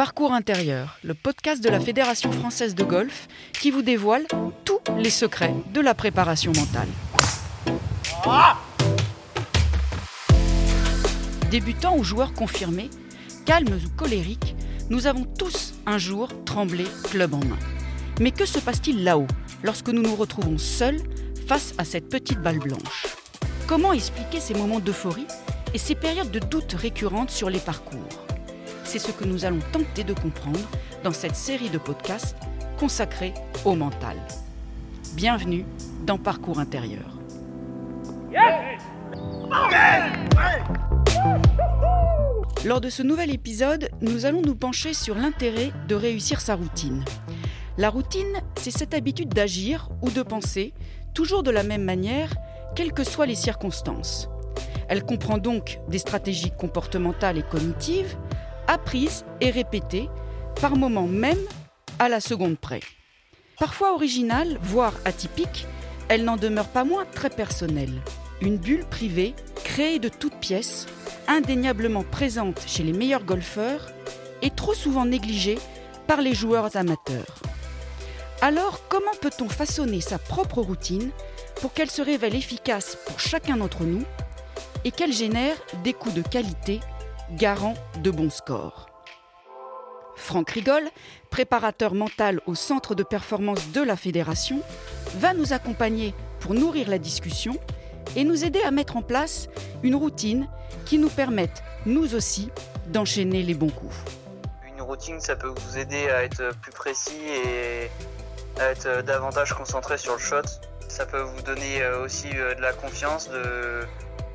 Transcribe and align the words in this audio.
Parcours 0.00 0.32
intérieur, 0.32 0.98
le 1.04 1.12
podcast 1.12 1.62
de 1.62 1.68
la 1.68 1.78
Fédération 1.78 2.32
française 2.32 2.74
de 2.74 2.84
golf 2.84 3.28
qui 3.52 3.70
vous 3.70 3.82
dévoile 3.82 4.24
tous 4.64 4.78
les 4.96 5.10
secrets 5.10 5.52
de 5.74 5.80
la 5.82 5.92
préparation 5.94 6.52
mentale. 6.54 6.88
Débutants 11.50 11.98
ou 11.98 12.02
joueurs 12.02 12.32
confirmés, 12.32 12.88
calmes 13.44 13.78
ou 13.84 13.90
colériques, 13.94 14.56
nous 14.88 15.06
avons 15.06 15.26
tous 15.26 15.74
un 15.84 15.98
jour 15.98 16.30
tremblé 16.46 16.84
club 17.10 17.34
en 17.34 17.44
main. 17.44 17.58
Mais 18.20 18.30
que 18.30 18.46
se 18.46 18.58
passe-t-il 18.58 19.04
là-haut 19.04 19.26
lorsque 19.62 19.90
nous 19.90 20.00
nous 20.00 20.16
retrouvons 20.16 20.56
seuls 20.56 21.02
face 21.46 21.74
à 21.76 21.84
cette 21.84 22.08
petite 22.08 22.40
balle 22.40 22.60
blanche? 22.60 23.06
Comment 23.66 23.92
expliquer 23.92 24.40
ces 24.40 24.54
moments 24.54 24.80
d'euphorie 24.80 25.26
et 25.74 25.78
ces 25.78 25.94
périodes 25.94 26.30
de 26.30 26.38
doute 26.38 26.72
récurrentes 26.72 27.30
sur 27.30 27.50
les 27.50 27.58
parcours? 27.58 28.29
C'est 28.90 28.98
ce 28.98 29.12
que 29.12 29.24
nous 29.24 29.44
allons 29.44 29.60
tenter 29.70 30.02
de 30.02 30.12
comprendre 30.12 30.58
dans 31.04 31.12
cette 31.12 31.36
série 31.36 31.70
de 31.70 31.78
podcasts 31.78 32.36
consacrée 32.76 33.32
au 33.64 33.76
mental. 33.76 34.16
Bienvenue 35.14 35.64
dans 36.04 36.18
Parcours 36.18 36.58
intérieur. 36.58 37.16
Lors 42.64 42.80
de 42.80 42.90
ce 42.90 43.04
nouvel 43.04 43.32
épisode, 43.32 43.90
nous 44.00 44.26
allons 44.26 44.42
nous 44.42 44.56
pencher 44.56 44.92
sur 44.92 45.14
l'intérêt 45.14 45.70
de 45.86 45.94
réussir 45.94 46.40
sa 46.40 46.56
routine. 46.56 47.04
La 47.78 47.90
routine, 47.90 48.42
c'est 48.56 48.72
cette 48.72 48.92
habitude 48.92 49.28
d'agir 49.28 49.88
ou 50.02 50.10
de 50.10 50.22
penser 50.22 50.74
toujours 51.14 51.44
de 51.44 51.52
la 51.52 51.62
même 51.62 51.84
manière, 51.84 52.34
quelles 52.74 52.92
que 52.92 53.04
soient 53.04 53.26
les 53.26 53.36
circonstances. 53.36 54.28
Elle 54.88 55.04
comprend 55.04 55.38
donc 55.38 55.78
des 55.86 55.98
stratégies 55.98 56.50
comportementales 56.50 57.38
et 57.38 57.44
cognitives, 57.44 58.16
apprise 58.70 59.24
et 59.40 59.50
répétée, 59.50 60.08
par 60.60 60.76
moments 60.76 61.08
même 61.08 61.40
à 61.98 62.08
la 62.08 62.20
seconde 62.20 62.56
près. 62.56 62.80
Parfois 63.58 63.94
originale, 63.94 64.58
voire 64.62 64.94
atypique, 65.04 65.66
elle 66.08 66.24
n'en 66.24 66.36
demeure 66.36 66.68
pas 66.68 66.84
moins 66.84 67.04
très 67.04 67.30
personnelle. 67.30 68.00
Une 68.40 68.58
bulle 68.58 68.84
privée, 68.84 69.34
créée 69.64 69.98
de 69.98 70.08
toutes 70.08 70.36
pièces, 70.36 70.86
indéniablement 71.26 72.04
présente 72.04 72.62
chez 72.66 72.84
les 72.84 72.92
meilleurs 72.92 73.24
golfeurs 73.24 73.90
et 74.40 74.50
trop 74.50 74.74
souvent 74.74 75.04
négligée 75.04 75.58
par 76.06 76.20
les 76.20 76.34
joueurs 76.34 76.76
amateurs. 76.76 77.42
Alors, 78.40 78.80
comment 78.88 79.14
peut-on 79.20 79.48
façonner 79.48 80.00
sa 80.00 80.18
propre 80.18 80.62
routine 80.62 81.10
pour 81.60 81.72
qu'elle 81.72 81.90
se 81.90 82.02
révèle 82.02 82.36
efficace 82.36 82.96
pour 83.06 83.18
chacun 83.18 83.56
d'entre 83.56 83.82
nous 83.82 84.04
et 84.84 84.92
qu'elle 84.92 85.12
génère 85.12 85.56
des 85.84 85.92
coups 85.92 86.14
de 86.14 86.22
qualité 86.22 86.80
garant 87.36 87.74
de 88.02 88.10
bons 88.10 88.30
scores. 88.30 88.86
Franck 90.16 90.50
Rigol, 90.50 90.82
préparateur 91.30 91.94
mental 91.94 92.40
au 92.46 92.54
centre 92.54 92.94
de 92.94 93.02
performance 93.02 93.70
de 93.72 93.82
la 93.82 93.96
fédération, 93.96 94.60
va 95.16 95.32
nous 95.32 95.52
accompagner 95.52 96.14
pour 96.40 96.54
nourrir 96.54 96.88
la 96.88 96.98
discussion 96.98 97.56
et 98.16 98.24
nous 98.24 98.44
aider 98.44 98.60
à 98.62 98.70
mettre 98.70 98.96
en 98.96 99.02
place 99.02 99.48
une 99.82 99.94
routine 99.94 100.48
qui 100.84 100.98
nous 100.98 101.08
permette, 101.08 101.62
nous 101.86 102.14
aussi, 102.14 102.50
d'enchaîner 102.88 103.42
les 103.42 103.54
bons 103.54 103.70
coups. 103.70 103.94
Une 104.74 104.82
routine, 104.82 105.20
ça 105.20 105.36
peut 105.36 105.52
vous 105.54 105.78
aider 105.78 106.08
à 106.10 106.24
être 106.24 106.54
plus 106.60 106.72
précis 106.72 107.20
et 107.26 107.90
à 108.60 108.70
être 108.70 109.02
davantage 109.02 109.54
concentré 109.54 109.96
sur 109.96 110.14
le 110.14 110.18
shot. 110.18 110.42
Ça 110.88 111.06
peut 111.06 111.20
vous 111.20 111.42
donner 111.42 111.82
euh, 111.82 112.04
aussi 112.04 112.28
euh, 112.34 112.54
de 112.54 112.60
la 112.60 112.72
confiance, 112.72 113.30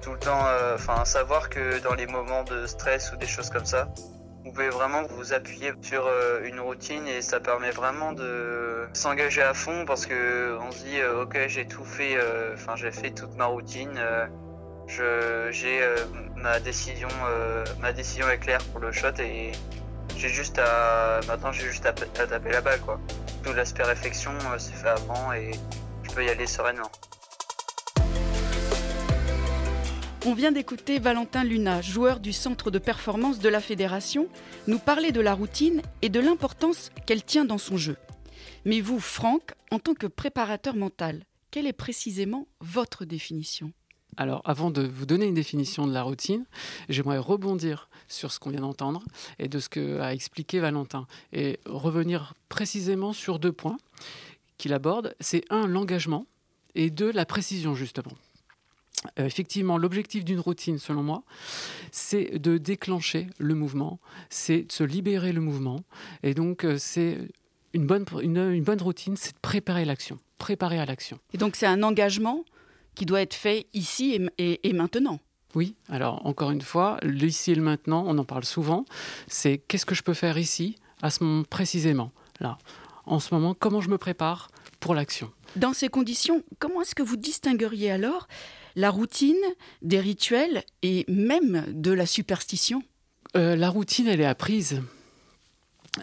tout 0.05 0.11
le 0.11 0.19
temps, 0.19 0.45
euh, 0.45 0.75
enfin 0.75 1.03
savoir 1.03 1.49
que 1.49 1.81
dans 1.81 1.95
les 1.95 2.05
moments 2.05 2.43
de 2.43 2.67
stress 2.67 3.11
ou 3.11 3.15
des 3.15 3.25
choses 3.25 3.49
comme 3.49 3.65
ça, 3.65 3.87
vous 4.43 4.51
pouvez 4.51 4.69
vraiment 4.69 5.01
vous 5.01 5.33
appuyer 5.33 5.73
sur 5.81 6.05
euh, 6.05 6.43
une 6.43 6.59
routine 6.59 7.07
et 7.07 7.23
ça 7.23 7.39
permet 7.39 7.71
vraiment 7.71 8.13
de 8.13 8.87
s'engager 8.93 9.41
à 9.41 9.55
fond 9.55 9.83
parce 9.87 10.05
que 10.05 10.59
on 10.61 10.69
se 10.69 10.83
dit 10.83 10.99
euh, 10.99 11.23
ok 11.23 11.47
j'ai 11.47 11.65
tout 11.65 11.83
fait, 11.83 12.19
enfin 12.53 12.75
j'ai 12.75 12.91
fait 12.91 13.09
toute 13.09 13.35
ma 13.35 13.45
routine, 13.45 13.99
je 14.85 15.49
j'ai 15.49 15.81
ma 16.35 16.59
décision, 16.59 17.09
ma 17.79 17.91
décision 17.91 18.29
est 18.29 18.37
claire 18.37 18.63
pour 18.71 18.81
le 18.81 18.91
shot 18.91 19.17
et 19.19 19.53
j'ai 20.15 20.29
juste 20.29 20.59
à 20.59 21.19
maintenant 21.27 21.51
j'ai 21.51 21.65
juste 21.65 21.87
à, 21.87 21.95
à, 22.21 22.27
taper 22.27 22.51
la 22.51 22.61
balle 22.61 22.81
quoi. 22.81 22.99
Tout 23.43 23.53
l'aspect 23.53 23.83
réflexion 23.83 24.33
c'est 24.59 24.75
fait 24.75 24.89
avant 24.89 25.33
et 25.33 25.49
je 26.03 26.11
peux 26.11 26.23
y 26.23 26.29
aller 26.29 26.45
sereinement. 26.45 26.91
On 30.27 30.33
vient 30.33 30.51
d'écouter 30.51 30.97
Valentin 30.97 31.43
Luna, 31.43 31.83
joueur 31.83 32.19
du 32.19 32.33
centre 32.33 32.71
de 32.71 32.79
performance 32.79 33.37
de 33.37 33.47
la 33.47 33.61
fédération, 33.61 34.27
nous 34.65 34.79
parler 34.79 35.11
de 35.11 35.21
la 35.21 35.35
routine 35.35 35.83
et 36.01 36.09
de 36.09 36.19
l'importance 36.19 36.89
qu'elle 37.05 37.23
tient 37.23 37.45
dans 37.45 37.59
son 37.59 37.77
jeu. 37.77 37.95
Mais 38.65 38.81
vous, 38.81 38.99
Franck, 38.99 39.51
en 39.69 39.77
tant 39.77 39.93
que 39.93 40.07
préparateur 40.07 40.75
mental, 40.75 41.25
quelle 41.51 41.67
est 41.67 41.73
précisément 41.73 42.47
votre 42.59 43.05
définition? 43.05 43.71
Alors, 44.17 44.41
avant 44.45 44.71
de 44.71 44.81
vous 44.81 45.05
donner 45.05 45.27
une 45.27 45.35
définition 45.35 45.85
de 45.85 45.93
la 45.93 46.01
routine, 46.01 46.45
j'aimerais 46.89 47.19
rebondir 47.19 47.87
sur 48.07 48.31
ce 48.31 48.39
qu'on 48.39 48.49
vient 48.49 48.61
d'entendre 48.61 49.03
et 49.37 49.47
de 49.47 49.59
ce 49.59 49.69
qu'a 49.69 50.11
expliqué 50.11 50.59
Valentin 50.59 51.05
et 51.33 51.59
revenir 51.67 52.33
précisément 52.49 53.13
sur 53.13 53.37
deux 53.37 53.53
points 53.53 53.77
qu'il 54.57 54.73
aborde. 54.73 55.15
C'est 55.19 55.43
un, 55.51 55.67
l'engagement 55.67 56.25
et 56.73 56.89
deux, 56.89 57.11
la 57.11 57.27
précision, 57.27 57.75
justement. 57.75 58.13
Euh, 59.19 59.25
effectivement, 59.25 59.77
l'objectif 59.77 60.23
d'une 60.23 60.39
routine, 60.39 60.79
selon 60.79 61.03
moi, 61.03 61.23
c'est 61.91 62.39
de 62.39 62.57
déclencher 62.57 63.27
le 63.37 63.55
mouvement, 63.55 63.99
c'est 64.29 64.63
de 64.63 64.71
se 64.71 64.83
libérer 64.83 65.31
le 65.31 65.41
mouvement. 65.41 65.81
Et 66.23 66.33
donc, 66.33 66.63
euh, 66.63 66.77
c'est 66.77 67.17
une 67.73 67.85
bonne, 67.85 68.05
une, 68.21 68.63
bonne 68.63 68.81
routine, 68.81 69.15
c'est 69.17 69.33
de 69.33 69.39
préparer 69.41 69.85
l'action, 69.85 70.19
préparer 70.37 70.79
à 70.79 70.85
l'action. 70.85 71.19
Et 71.33 71.37
donc, 71.37 71.55
c'est 71.55 71.65
un 71.65 71.83
engagement 71.83 72.43
qui 72.95 73.05
doit 73.05 73.21
être 73.21 73.33
fait 73.33 73.67
ici 73.73 74.19
et, 74.37 74.67
et, 74.67 74.73
maintenant. 74.73 75.19
Oui, 75.53 75.75
alors 75.89 76.25
encore 76.25 76.51
une 76.51 76.61
fois, 76.61 76.97
l'ici 77.03 77.51
et 77.51 77.55
le 77.55 77.61
maintenant, 77.61 78.03
on 78.07 78.17
en 78.17 78.25
parle 78.25 78.45
souvent, 78.45 78.85
c'est 79.27 79.57
qu'est-ce 79.57 79.85
que 79.85 79.95
je 79.95 80.03
peux 80.03 80.13
faire 80.13 80.37
ici, 80.37 80.77
à 81.01 81.09
ce 81.09 81.23
moment 81.23 81.43
précisément, 81.43 82.11
là. 82.39 82.57
En 83.05 83.19
ce 83.19 83.33
moment, 83.35 83.53
comment 83.53 83.81
je 83.81 83.89
me 83.89 83.99
prépare 83.99 84.49
pour 84.79 84.95
l'action? 84.95 85.31
Dans 85.55 85.73
ces 85.73 85.89
conditions, 85.89 86.43
comment 86.57 86.81
est-ce 86.81 86.95
que 86.95 87.03
vous 87.03 87.17
distingueriez 87.17 87.91
alors 87.91 88.27
la 88.75 88.89
routine, 88.89 89.35
des 89.81 89.99
rituels 89.99 90.63
et 90.81 91.05
même 91.07 91.65
de 91.69 91.91
la 91.91 92.05
superstition 92.05 92.83
euh, 93.35 93.55
La 93.55 93.69
routine, 93.69 94.07
elle 94.07 94.21
est 94.21 94.25
apprise. 94.25 94.81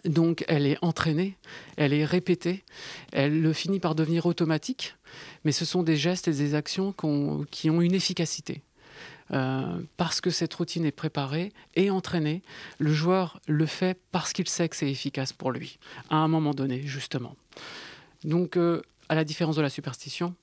Donc 0.07 0.43
elle 0.49 0.67
est 0.67 0.79
entraînée, 0.81 1.37
elle 1.77 1.93
est 1.93 2.07
répétée, 2.07 2.65
elle 3.13 3.53
finit 3.53 3.79
par 3.79 3.95
devenir 3.95 4.25
automatique, 4.25 4.97
mais 5.45 5.53
ce 5.53 5.67
sont 5.67 5.83
des 5.83 5.97
gestes 5.97 6.29
et 6.29 6.33
des 6.33 6.55
actions 6.55 6.95
qui 7.51 7.69
ont 7.69 7.81
une 7.83 7.95
efficacité. 7.95 8.63
Euh, 9.33 9.81
parce 9.97 10.21
que 10.21 10.31
cette 10.31 10.53
routine 10.53 10.85
est 10.85 10.93
préparée 10.93 11.53
et 11.75 11.91
entraînée, 11.91 12.43
le 12.79 12.93
joueur 12.93 13.41
le 13.47 13.65
fait 13.65 13.99
parce 14.11 14.33
qu'il 14.35 14.49
sait 14.49 14.69
que 14.69 14.77
c'est 14.77 14.91
efficace 14.91 15.33
pour 15.33 15.53
lui, 15.53 15.79
à 16.11 16.17
un 16.17 16.29
moment 16.29 16.53
donné, 16.53 16.83
justement. 16.83 17.35
Donc, 18.25 18.57
euh, 18.57 18.83
à 19.09 19.15
la 19.15 19.25
différence 19.25 19.57
de 19.57 19.63
la 19.63 19.71
superstition, 19.71 20.35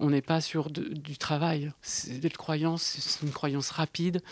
on 0.00 0.10
n'est 0.10 0.22
pas 0.22 0.40
sur 0.40 0.70
du 0.70 1.18
travail. 1.18 1.72
C'est 1.82 2.22
une 2.22 2.30
croyance, 2.30 2.82
c'est 2.82 3.26
une 3.26 3.32
croyance 3.32 3.70
rapide 3.70 4.22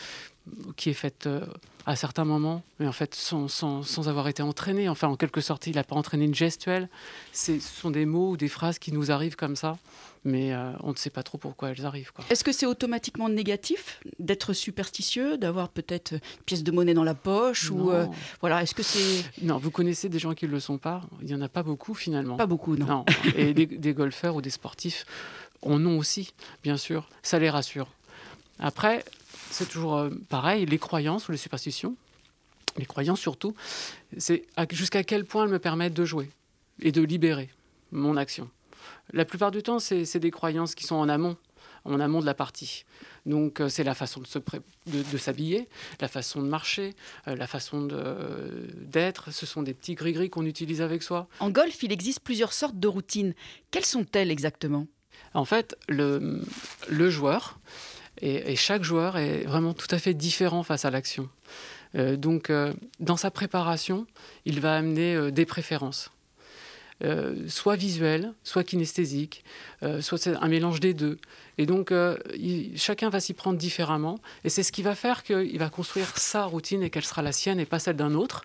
qui 0.77 0.91
est 0.91 0.95
faite 0.95 1.27
euh, 1.27 1.45
à 1.87 1.97
certains 1.97 2.25
moments, 2.25 2.63
mais 2.79 2.87
en 2.87 2.93
fait 2.93 3.15
sans, 3.15 4.09
avoir 4.09 4.29
été 4.29 4.43
entraîné. 4.43 4.89
Enfin, 4.89 5.09
en 5.09 5.17
quelque 5.17 5.41
sorte, 5.41 5.67
il 5.67 5.77
n'a 5.77 5.85
pas 5.85 5.97
entraîné 5.97 6.25
une 6.25 6.35
gestuelle. 6.35 6.89
Ce 7.33 7.59
sont 7.61 7.91
des 7.91 8.07
mots 8.07 8.31
ou 8.31 8.37
des 8.37 8.49
phrases 8.49 8.79
qui 8.79 8.93
nous 8.93 9.11
arrivent 9.11 9.37
comme 9.37 9.57
ça, 9.57 9.79
mais 10.25 10.53
euh, 10.53 10.73
on 10.83 10.91
ne 10.91 10.97
sait 10.97 11.11
pas 11.11 11.23
trop 11.23 11.39
pourquoi 11.39 11.71
elles 11.71 11.87
arrivent. 11.87 12.11
Est-ce 12.31 12.45
que 12.45 12.53
c'est 12.53 12.67
automatiquement 12.67 13.29
négatif 13.29 14.01
d'être 14.19 14.53
superstitieux, 14.53 15.39
d'avoir 15.39 15.69
peut-être 15.69 16.13
une 16.13 16.21
pièce 16.45 16.65
de 16.65 16.73
monnaie 16.73 16.95
dans 16.95 17.05
la 17.05 17.15
poche 17.15 17.71
ou 17.71 17.91
euh, 17.91 18.07
voilà 18.41 18.63
Est-ce 18.63 18.75
que 18.75 18.83
c'est 18.83 19.25
non 19.43 19.59
Vous 19.59 19.71
connaissez 19.71 20.09
des 20.09 20.19
gens 20.19 20.35
qui 20.35 20.47
ne 20.47 20.51
le 20.51 20.61
sont 20.61 20.79
pas 20.79 21.03
Il 21.23 21.31
y 21.31 21.35
en 21.35 21.43
a 21.43 21.49
pas 21.49 21.63
beaucoup 21.63 21.95
finalement. 21.95 22.37
Pas 22.37 22.47
beaucoup, 22.47 22.77
non. 22.77 23.05
Et 23.37 23.55
des, 23.55 23.67
des 23.67 23.95
golfeurs 23.95 24.37
ou 24.37 24.43
des 24.43 24.51
sportifs 24.51 25.07
en 25.63 25.85
ont 25.87 25.99
aussi, 25.99 26.33
bien 26.63 26.77
sûr. 26.77 27.09
Ça 27.23 27.39
les 27.39 27.51
rassure. 27.51 27.89
Après, 28.59 29.05
c'est 29.51 29.69
toujours 29.69 29.97
euh, 29.97 30.11
pareil, 30.29 30.67
les 30.67 30.79
croyances 30.79 31.29
ou 31.29 31.33
les 31.33 31.39
superstitions, 31.39 31.97
les 32.79 32.87
croyances 32.87 33.21
surtout, 33.21 33.55
c'est 34.19 34.47
jusqu'à 34.71 35.05
quel 35.05 35.25
point 35.25 35.45
elles 35.45 35.51
me 35.51 35.59
permettent 35.59 35.95
de 35.95 36.05
jouer 36.05 36.31
et 36.81 36.93
de 36.93 37.03
libérer 37.03 37.51
mon 37.93 38.17
action. 38.17 38.51
La 39.13 39.25
plupart 39.25 39.51
du 39.51 39.63
temps, 39.63 39.79
c'est 39.79 40.19
des 40.19 40.31
croyances 40.31 40.75
qui 40.75 40.85
sont 40.85 40.97
en 40.97 41.09
amont, 41.09 41.37
en 41.85 42.01
amont 42.01 42.21
de 42.21 42.27
la 42.27 42.35
partie. 42.35 42.85
Donc 43.25 43.61
euh, 43.61 43.69
c'est 43.69 43.85
la 43.85 43.95
façon 43.95 44.21
de, 44.21 45.19
s'habiller, 45.19 45.69
la 46.01 46.09
façon 46.09 46.43
de 46.43 46.47
marcher, 46.47 46.95
euh, 47.27 47.35
la 47.35 47.47
façon 47.47 47.89
d'être. 48.83 49.33
Ce 49.33 49.47
sont 49.47 49.63
des 49.63 49.75
petits 49.75 49.95
gris-gris 49.95 50.31
qu'on 50.31 50.47
utilise 50.47 50.81
avec 50.81 51.03
soi. 51.03 51.29
En 51.41 51.51
golf, 51.51 51.83
il 51.83 51.93
existe 51.93 52.21
plusieurs 52.21 52.53
sortes 52.53 52.79
de 52.79 52.89
routines. 52.89 53.35
Quelles 53.71 53.85
sont-elles 53.85 54.31
exactement? 54.31 54.87
En 55.35 55.45
fait, 55.45 55.77
le, 55.89 56.43
le 56.89 57.11
joueur 57.11 57.59
et, 58.21 58.57
chaque 58.57 58.83
joueur 58.83 59.19
est 59.19 59.45
vraiment 59.45 59.75
tout 59.75 59.89
à 59.91 59.99
fait 59.99 60.15
différent 60.15 60.63
face 60.63 60.85
à 60.85 60.91
l'action. 60.91 61.29
donc, 61.95 62.51
dans 63.01 63.17
sa 63.17 63.31
préparation, 63.31 64.07
il 64.45 64.61
va 64.61 64.77
amener 64.77 65.31
des 65.31 65.47
préférences. 65.47 66.11
soit 67.49 67.77
visuelles, 67.77 68.33
soit 68.43 68.65
kinesthésiques, 68.65 69.45
soit 70.01 70.27
un 70.27 70.49
mélange 70.49 70.81
des 70.81 70.95
deux. 70.95 71.19
Et 71.59 71.67
donc, 71.67 71.93
chacun 72.77 73.09
va 73.09 73.21
s'y 73.21 73.35
prendre 73.35 73.59
différemment. 73.59 74.19
Et 74.45 74.51
c'est 74.51 74.63
ce 74.63 74.73
qui 74.73 74.83
va 74.83 74.95
faire 74.95 75.23
qu'il 75.23 75.59
va 75.59 75.71
construire 75.71 76.17
sa 76.19 76.45
routine 76.45 76.83
et 76.83 76.91
qu'elle 76.91 77.05
sera 77.05 77.23
la 77.23 77.33
sienne 77.33 77.61
et 77.61 77.67
pas 77.67 77.79
celle 77.79 77.97
d'un 77.97 78.15
autre. 78.15 78.43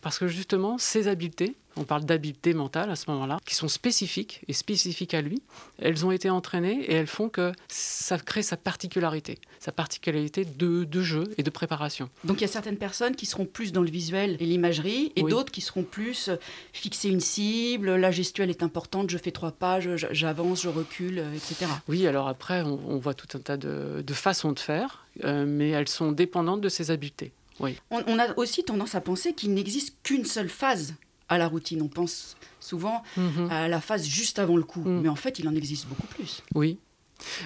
Parce 0.00 0.18
que 0.18 0.28
justement, 0.28 0.78
ses 0.78 1.08
habiletés, 1.08 1.56
on 1.76 1.84
parle 1.84 2.04
d'habileté 2.04 2.54
mentale 2.54 2.90
à 2.90 2.96
ce 2.96 3.10
moment-là, 3.10 3.38
qui 3.44 3.54
sont 3.54 3.68
spécifiques 3.68 4.42
et 4.48 4.52
spécifiques 4.52 5.14
à 5.14 5.20
lui. 5.20 5.42
Elles 5.80 6.06
ont 6.06 6.10
été 6.10 6.30
entraînées 6.30 6.84
et 6.84 6.94
elles 6.94 7.06
font 7.06 7.28
que 7.28 7.52
ça 7.68 8.18
crée 8.18 8.42
sa 8.42 8.56
particularité, 8.56 9.38
sa 9.58 9.72
particularité 9.72 10.44
de, 10.44 10.86
jeu 11.02 11.24
et 11.36 11.42
de 11.42 11.50
préparation. 11.50 12.08
Donc 12.24 12.38
il 12.38 12.42
y 12.42 12.44
a 12.44 12.48
certaines 12.48 12.76
personnes 12.76 13.16
qui 13.16 13.26
seront 13.26 13.46
plus 13.46 13.72
dans 13.72 13.82
le 13.82 13.90
visuel 13.90 14.36
et 14.40 14.46
l'imagerie 14.46 15.12
et 15.16 15.22
d'autres 15.22 15.52
qui 15.52 15.60
seront 15.60 15.82
plus 15.82 16.28
euh, 16.28 16.36
fixer 16.72 17.08
une 17.08 17.20
cible, 17.20 17.96
la 17.96 18.10
gestuelle 18.10 18.50
est 18.50 18.62
importante, 18.62 19.10
je 19.10 19.18
fais 19.18 19.32
trois 19.32 19.52
pas, 19.52 19.80
j'avance, 19.80 20.62
je 20.62 20.68
recule, 20.68 21.18
euh, 21.18 21.34
etc. 21.34 21.66
Oui, 21.88 22.06
alors 22.06 22.28
après, 22.28 22.53
on, 22.62 22.98
voit 22.98 23.14
tout 23.14 23.28
un 23.36 23.40
tas 23.40 23.56
de, 23.56 24.04
façons 24.12 24.52
de 24.52 24.58
faire, 24.58 25.06
euh, 25.24 25.44
mais 25.46 25.70
elles 25.70 25.88
sont 25.88 26.12
dépendantes 26.12 26.60
de 26.60 26.68
ses 26.68 26.90
habiletés. 26.90 27.32
Oui. 27.60 27.78
on, 27.90 28.18
a 28.18 28.36
aussi 28.36 28.64
tendance 28.64 28.94
à 28.94 29.00
penser 29.00 29.32
qu'il 29.32 29.54
n'existe 29.54 29.96
qu'une 30.02 30.24
seule 30.24 30.48
phase 30.48 30.94
à 31.28 31.38
la 31.38 31.46
routine. 31.46 31.82
On 31.82 31.88
pense 31.88 32.36
souvent 32.58 33.02
mhm. 33.16 33.48
à 33.50 33.68
la 33.68 33.80
phase 33.80 34.06
juste 34.06 34.38
avant 34.38 34.56
le 34.56 34.64
coup, 34.64 34.80
mhm. 34.80 35.02
mais 35.02 35.08
en 35.08 35.16
fait, 35.16 35.38
il 35.38 35.48
en 35.48 35.54
existe 35.54 35.86
beaucoup 35.86 36.06
plus. 36.08 36.42
Oui. 36.54 36.78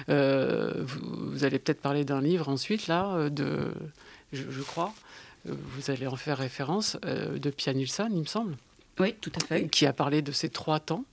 Euh, 0.09 0.73
vous, 0.83 1.43
allez 1.43 1.59
peut-être 1.59 1.81
parler 1.81 2.03
d'un 2.03 2.21
livre 2.21 2.49
ensuite, 2.49 2.87
là, 2.87 3.13
euh, 3.13 3.29
de, 3.29 3.71
je, 4.33 4.61
crois, 4.61 4.93
vous 5.45 5.91
allez 5.91 6.07
en 6.07 6.15
faire 6.15 6.39
référence, 6.39 6.97
de 7.03 7.49
Pia 7.51 7.73
Nilsson, 7.73 8.09
il 8.11 8.21
me 8.21 8.25
semble. 8.25 8.57
Oui, 8.99 9.15
tout 9.21 9.31
à 9.41 9.45
fait. 9.45 9.67
Qui 9.69 9.85
a 9.85 9.93
parlé 9.93 10.21
de 10.21 10.31
ces 10.31 10.49
trois 10.49 10.79
temps 10.79 11.05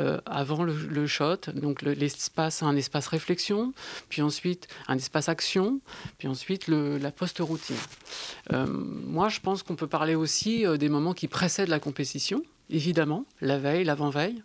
euh, 0.00 0.20
avant 0.26 0.64
le, 0.64 1.06
shot. 1.06 1.36
Donc 1.54 1.82
l'espace, 1.82 2.62
un 2.62 2.74
espace 2.76 3.06
réflexion, 3.06 3.72
puis 4.08 4.20
ensuite 4.20 4.66
un 4.88 4.96
espace 4.96 5.28
action, 5.28 5.80
puis 6.18 6.26
ensuite 6.26 6.66
le, 6.66 6.98
la 6.98 7.12
post-routine. 7.12 7.76
Euh, 8.52 8.66
moi, 8.66 9.28
je 9.28 9.40
pense 9.40 9.62
qu'on 9.62 9.76
peut 9.76 9.86
parler 9.86 10.14
aussi 10.14 10.66
euh, 10.66 10.76
des 10.76 10.88
moments 10.88 11.14
qui 11.14 11.28
précèdent 11.28 11.68
la 11.68 11.80
compétition 11.80 12.42
évidemment, 12.70 13.24
la 13.40 13.58
veille, 13.58 13.84
l'avant-veille. 13.84 14.42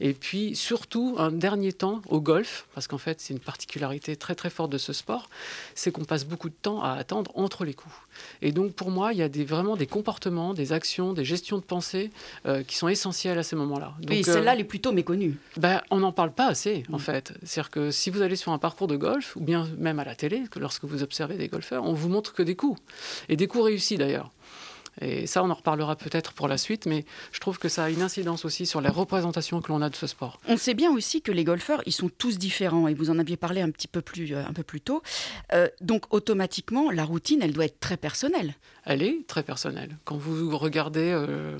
Et 0.00 0.12
puis 0.12 0.54
surtout, 0.56 1.16
un 1.18 1.32
dernier 1.32 1.72
temps 1.72 2.02
au 2.08 2.20
golf, 2.20 2.66
parce 2.74 2.86
qu'en 2.86 2.98
fait 2.98 3.20
c'est 3.20 3.34
une 3.34 3.40
particularité 3.40 4.16
très 4.16 4.34
très 4.34 4.50
forte 4.50 4.70
de 4.70 4.78
ce 4.78 4.92
sport, 4.92 5.28
c'est 5.74 5.90
qu'on 5.90 6.04
passe 6.04 6.24
beaucoup 6.24 6.48
de 6.48 6.54
temps 6.60 6.82
à 6.82 6.92
attendre 6.92 7.30
entre 7.34 7.64
les 7.64 7.74
coups. 7.74 7.94
Et 8.42 8.52
donc 8.52 8.72
pour 8.72 8.90
moi, 8.90 9.12
il 9.12 9.18
y 9.18 9.22
a 9.22 9.28
des, 9.28 9.44
vraiment 9.44 9.76
des 9.76 9.86
comportements, 9.86 10.54
des 10.54 10.72
actions, 10.72 11.12
des 11.12 11.24
gestions 11.24 11.58
de 11.58 11.62
pensée 11.62 12.10
euh, 12.46 12.62
qui 12.62 12.76
sont 12.76 12.88
essentielles 12.88 13.38
à 13.38 13.42
ces 13.42 13.56
moments-là. 13.56 13.94
Et 14.10 14.22
celle-là, 14.22 14.54
elle 14.54 14.60
est 14.60 14.64
plutôt 14.64 14.92
méconnue. 14.92 15.38
Ben, 15.56 15.82
on 15.90 15.98
n'en 15.98 16.12
parle 16.12 16.32
pas 16.32 16.46
assez, 16.46 16.84
en 16.92 16.96
mm. 16.96 17.00
fait. 17.00 17.32
C'est-à-dire 17.42 17.70
que 17.70 17.90
si 17.90 18.10
vous 18.10 18.22
allez 18.22 18.36
sur 18.36 18.52
un 18.52 18.58
parcours 18.58 18.88
de 18.88 18.96
golf, 18.96 19.36
ou 19.36 19.40
bien 19.40 19.68
même 19.78 19.98
à 19.98 20.04
la 20.04 20.14
télé, 20.14 20.44
que 20.50 20.58
lorsque 20.58 20.84
vous 20.84 21.02
observez 21.02 21.36
des 21.36 21.48
golfeurs, 21.48 21.84
on 21.84 21.92
vous 21.92 22.08
montre 22.08 22.32
que 22.32 22.42
des 22.42 22.56
coups. 22.56 22.80
Et 23.28 23.36
des 23.36 23.46
coups 23.46 23.64
réussis 23.64 23.96
d'ailleurs. 23.96 24.30
Et 25.00 25.26
ça, 25.26 25.42
on 25.44 25.50
en 25.50 25.54
reparlera 25.54 25.96
peut-être 25.96 26.32
pour 26.32 26.48
la 26.48 26.56
suite, 26.56 26.86
mais 26.86 27.04
je 27.32 27.40
trouve 27.40 27.58
que 27.58 27.68
ça 27.68 27.84
a 27.84 27.90
une 27.90 28.02
incidence 28.02 28.44
aussi 28.44 28.66
sur 28.66 28.80
les 28.80 28.88
représentations 28.88 29.60
que 29.60 29.68
l'on 29.68 29.82
a 29.82 29.90
de 29.90 29.96
ce 29.96 30.06
sport. 30.06 30.40
On 30.48 30.56
sait 30.56 30.74
bien 30.74 30.90
aussi 30.90 31.20
que 31.22 31.32
les 31.32 31.44
golfeurs, 31.44 31.82
ils 31.86 31.92
sont 31.92 32.08
tous 32.08 32.38
différents, 32.38 32.88
et 32.88 32.94
vous 32.94 33.10
en 33.10 33.18
aviez 33.18 33.36
parlé 33.36 33.60
un 33.60 33.70
petit 33.70 33.88
peu 33.88 34.00
plus, 34.00 34.34
euh, 34.34 34.44
un 34.46 34.52
peu 34.52 34.62
plus 34.62 34.80
tôt. 34.80 35.02
Euh, 35.52 35.68
donc 35.80 36.12
automatiquement, 36.14 36.90
la 36.90 37.04
routine, 37.04 37.42
elle 37.42 37.52
doit 37.52 37.66
être 37.66 37.80
très 37.80 37.96
personnelle. 37.96 38.54
Elle 38.84 39.02
est 39.02 39.26
très 39.26 39.42
personnelle. 39.42 39.96
Quand 40.04 40.16
vous 40.16 40.56
regardez... 40.56 41.10
Euh, 41.12 41.58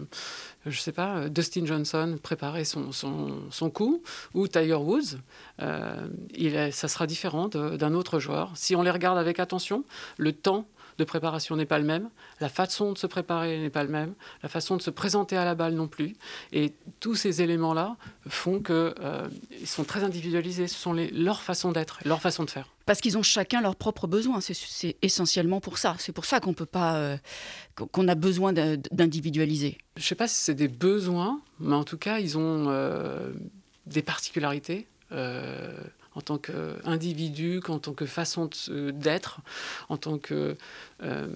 je 0.64 0.70
ne 0.70 0.82
sais 0.82 0.90
pas, 0.90 1.28
Dustin 1.28 1.64
Johnson 1.64 2.18
préparer 2.20 2.64
son, 2.64 2.90
son, 2.90 3.40
son 3.52 3.70
coup, 3.70 4.02
ou 4.34 4.48
Tiger 4.48 4.74
Woods, 4.74 5.18
il 6.34 6.72
ça 6.72 6.88
sera 6.88 7.06
différent 7.06 7.46
d'un 7.46 7.94
autre 7.94 8.18
joueur. 8.18 8.50
Si 8.56 8.74
on 8.74 8.82
les 8.82 8.90
regarde 8.90 9.16
avec 9.16 9.38
attention, 9.38 9.84
le 10.16 10.32
temps 10.32 10.66
de 10.98 11.04
préparation 11.04 11.56
n'est 11.56 11.66
pas 11.66 11.78
le 11.78 11.84
même, 11.84 12.10
la 12.40 12.48
façon 12.48 12.93
de 12.93 12.98
se 12.98 13.06
préparer 13.06 13.58
n'est 13.58 13.70
pas 13.70 13.84
le 13.84 13.90
même, 13.90 14.14
la 14.43 14.48
façon 14.48 14.76
de 14.76 14.82
se 14.82 14.90
présenter 14.90 15.37
à 15.37 15.44
la 15.44 15.54
balle 15.54 15.75
non 15.75 15.88
plus. 15.88 16.16
Et 16.52 16.75
tous 17.00 17.14
ces 17.14 17.43
éléments-là 17.43 17.96
font 18.28 18.60
qu'ils 18.60 18.75
euh, 18.75 19.28
sont 19.64 19.84
très 19.84 20.04
individualisés. 20.04 20.69
Ce 20.69 20.78
sont 20.78 20.93
les, 20.93 21.10
leur 21.10 21.43
façon 21.43 21.72
d'être, 21.72 22.00
leur 22.04 22.20
façon 22.20 22.44
de 22.44 22.50
faire. 22.50 22.72
Parce 22.87 23.00
qu'ils 23.00 23.19
ont 23.19 23.22
chacun 23.22 23.60
leurs 23.60 23.76
propres 23.76 24.06
besoins. 24.06 24.40
C'est 24.40 24.96
essentiellement 25.02 25.60
pour 25.60 25.78
ça. 25.78 25.96
C'est 25.98 26.12
pour 26.12 26.25
ça 26.25 26.40
qu'on 26.40 26.54
peut 26.54 26.66
pas, 26.66 26.96
euh, 26.96 27.16
qu'on 27.75 28.06
a 28.08 28.14
besoin 28.14 28.52
d'individualiser. 28.52 29.78
Je 29.96 30.02
ne 30.02 30.06
sais 30.06 30.14
pas 30.14 30.28
si 30.28 30.38
c'est 30.38 30.54
des 30.54 30.69
besoins, 30.69 31.40
mais 31.58 31.75
en 31.75 31.84
tout 31.84 31.98
cas, 31.98 32.20
ils 32.20 32.38
ont 32.38 32.66
euh, 32.69 33.32
des 33.87 34.02
particularités 34.02 34.87
en 36.16 36.22
tant 36.22 36.38
qu'individu, 36.38 37.60
en 37.68 37.78
tant 37.78 37.92
que 37.92 38.06
façon 38.06 38.48
d'être, 38.68 39.40
en 39.90 39.98
tant 39.98 40.18
que 40.18 40.56
euh, 41.02 41.28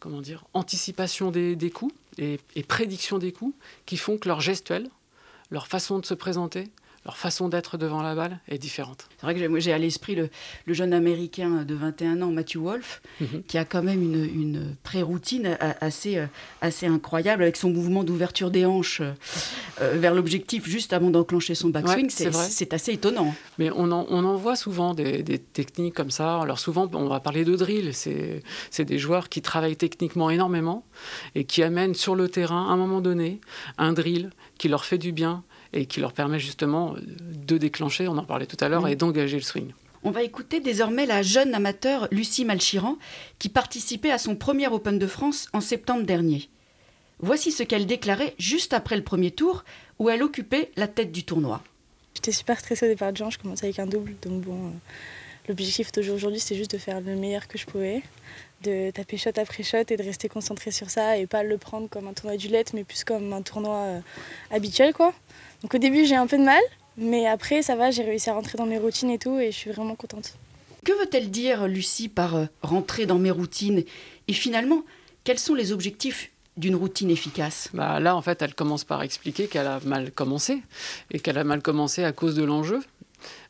comment 0.00 0.20
dire, 0.20 0.44
anticipation 0.52 1.30
des, 1.30 1.56
des 1.56 1.70
coûts 1.70 1.92
et, 2.18 2.40
et, 2.56 2.62
prédiction 2.64 3.18
des 3.18 3.32
coûts, 3.32 3.54
qui 3.86 3.96
font 3.96 4.18
que 4.18 4.28
leur 4.28 4.40
gestuelle, 4.40 4.90
leur 5.50 5.68
façon 5.68 6.00
de 6.00 6.06
se 6.06 6.14
présenter, 6.14 6.68
leur 7.06 7.16
façon 7.16 7.48
d'être 7.48 7.78
devant 7.78 8.02
la 8.02 8.16
balle 8.16 8.40
est 8.48 8.58
différente. 8.58 9.06
C'est 9.16 9.26
vrai 9.26 9.34
que 9.34 9.60
j'ai 9.60 9.72
à 9.72 9.78
l'esprit 9.78 10.16
le, 10.16 10.28
jeune 10.66 10.92
Américain 10.92 11.64
de 11.64 11.74
21 11.74 12.20
ans, 12.20 12.32
Matthew 12.32 12.56
Wolf, 12.56 13.00
mhm. 13.20 13.44
qui 13.46 13.58
a 13.58 13.64
quand 13.64 13.82
même 13.82 14.02
une, 14.02 14.24
une 14.24 14.76
pré-routine 14.82 15.56
assez, 15.80 16.18
euh, 16.18 16.26
assez 16.60 16.86
incroyable 16.86 17.44
avec 17.44 17.56
son 17.56 17.70
mouvement 17.70 18.02
d'ouverture 18.02 18.50
des 18.50 18.66
hanches 18.66 19.02
euh, 19.80 19.94
vers 19.94 20.14
l'objectif 20.14 20.66
juste 20.66 20.92
avant 20.92 21.10
d'enclencher 21.10 21.54
son 21.54 21.68
backswing. 21.68 22.10
c'est 22.10 22.74
assez 22.74 22.92
étonnant. 22.92 23.32
Mais 23.58 23.70
on 23.70 23.92
en, 23.92 24.06
on 24.10 24.24
en 24.24 24.36
voit 24.36 24.56
souvent 24.56 24.92
des, 24.92 25.22
des, 25.22 25.38
techniques 25.38 25.94
comme 25.94 26.10
ça. 26.10 26.40
Alors 26.40 26.58
souvent, 26.58 26.90
on 26.92 27.06
va 27.06 27.20
parler 27.20 27.44
de 27.44 27.54
drill. 27.54 27.92
C'est 27.94 28.84
des 28.84 28.98
joueurs 28.98 29.28
qui 29.28 29.42
travaillent 29.42 29.76
techniquement 29.76 30.28
énormément 30.28 30.84
et 31.36 31.44
qui 31.44 31.62
amènent 31.62 31.94
sur 31.94 32.16
le 32.16 32.28
terrain, 32.28 32.68
à 32.68 32.72
un 32.72 32.76
moment 32.76 33.00
donné, 33.00 33.40
un 33.78 33.92
drill 33.92 34.30
qui 34.58 34.68
leur 34.68 34.84
fait 34.84 34.98
du 34.98 35.12
bien 35.12 35.44
et 35.72 35.86
qui 35.86 36.00
leur 36.00 36.12
permet 36.12 36.38
justement 36.38 36.94
de 37.00 37.58
déclencher, 37.58 38.08
on 38.08 38.16
en 38.16 38.24
parlait 38.24 38.46
tout 38.46 38.56
à 38.60 38.68
l'heure, 38.68 38.88
et 38.88 38.96
d'engager 38.96 39.36
le 39.36 39.42
swing. 39.42 39.72
On 40.02 40.10
va 40.10 40.22
écouter 40.22 40.60
désormais 40.60 41.06
la 41.06 41.22
jeune 41.22 41.54
amateur 41.54 42.06
Lucie 42.12 42.44
Malchiran 42.44 42.96
qui 43.38 43.48
participait 43.48 44.12
à 44.12 44.18
son 44.18 44.36
premier 44.36 44.68
Open 44.68 44.98
de 44.98 45.06
France 45.06 45.48
en 45.52 45.60
septembre 45.60 46.04
dernier. 46.04 46.48
Voici 47.18 47.50
ce 47.50 47.62
qu'elle 47.62 47.86
déclarait 47.86 48.34
juste 48.38 48.72
après 48.72 48.96
le 48.96 49.02
premier 49.02 49.30
tour 49.30 49.64
où 49.98 50.10
elle 50.10 50.22
occupait 50.22 50.70
la 50.76 50.86
tête 50.86 51.12
du 51.12 51.24
tournoi. 51.24 51.62
J'étais 52.14 52.32
super 52.32 52.60
stressée 52.60 52.86
au 52.86 52.88
départ 52.88 53.12
de 53.12 53.16
Jean, 53.16 53.30
je 53.30 53.38
commençais 53.38 53.66
avec 53.66 53.78
un 53.78 53.86
double, 53.86 54.14
donc 54.22 54.42
bon, 54.42 54.66
euh, 54.66 54.70
l'objectif 55.48 55.92
d'aujourd'hui 55.92 56.40
c'était 56.40 56.56
juste 56.56 56.72
de 56.72 56.78
faire 56.78 57.00
le 57.00 57.16
meilleur 57.16 57.48
que 57.48 57.58
je 57.58 57.66
pouvais, 57.66 58.02
de 58.62 58.90
taper 58.90 59.16
shot 59.16 59.30
après 59.36 59.62
shot 59.62 59.84
et 59.88 59.96
de 59.96 60.02
rester 60.02 60.28
concentré 60.28 60.70
sur 60.70 60.90
ça 60.90 61.18
et 61.18 61.26
pas 61.26 61.42
le 61.42 61.58
prendre 61.58 61.88
comme 61.88 62.08
un 62.08 62.12
tournoi 62.12 62.36
du 62.36 62.48
mais 62.74 62.84
plus 62.84 63.04
comme 63.04 63.32
un 63.32 63.42
tournoi 63.42 63.76
euh, 63.76 64.00
habituel 64.50 64.92
quoi. 64.92 65.12
Donc 65.62 65.74
au 65.74 65.78
début, 65.78 66.04
j'ai 66.06 66.16
un 66.16 66.26
peu 66.26 66.38
de 66.38 66.44
mal, 66.44 66.62
mais 66.96 67.26
après, 67.26 67.62
ça 67.62 67.76
va, 67.76 67.90
j'ai 67.90 68.02
réussi 68.02 68.30
à 68.30 68.34
rentrer 68.34 68.58
dans 68.58 68.66
mes 68.66 68.78
routines 68.78 69.10
et 69.10 69.18
tout, 69.18 69.38
et 69.38 69.50
je 69.50 69.56
suis 69.56 69.70
vraiment 69.70 69.96
contente. 69.96 70.34
Que 70.84 70.92
veut-elle 70.92 71.30
dire, 71.30 71.66
Lucie, 71.66 72.08
par 72.08 72.36
euh, 72.36 72.46
rentrer 72.62 73.06
dans 73.06 73.18
mes 73.18 73.30
routines? 73.30 73.82
Et 74.28 74.32
finalement, 74.32 74.82
quels 75.24 75.38
sont 75.38 75.54
les 75.54 75.72
objectifs 75.72 76.30
d'une 76.56 76.76
routine 76.76 77.10
efficace? 77.10 77.68
Bah 77.74 77.98
Là, 78.00 78.14
en 78.14 78.22
fait, 78.22 78.40
elle 78.42 78.54
commence 78.54 78.84
par 78.84 79.02
expliquer 79.02 79.46
qu'elle 79.48 79.66
a 79.66 79.80
mal 79.84 80.12
commencé, 80.12 80.62
et 81.10 81.18
qu'elle 81.18 81.38
a 81.38 81.44
mal 81.44 81.62
commencé 81.62 82.04
à 82.04 82.12
cause 82.12 82.34
de 82.34 82.44
l'enjeu. 82.44 82.80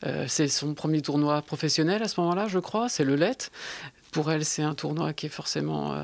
Euh, 0.05 0.27
c'est 0.29 0.49
son 0.49 0.75
premier 0.75 1.03
tournoi 1.03 1.43
professionnel 1.43 2.03
à 2.03 2.09
ce 2.09 2.21
moment-là, 2.21 2.49
je 2.49 2.59
crois, 2.59 2.89
c'est 2.89 3.05
le 3.05 3.17
LET. 3.17 3.51
Pour 4.17 4.33
elle, 4.33 4.47
c'est 4.47 4.63
un 4.63 4.75
tournoi 4.75 5.13
qui 5.13 5.27
est 5.27 5.29
forcément 5.29 5.95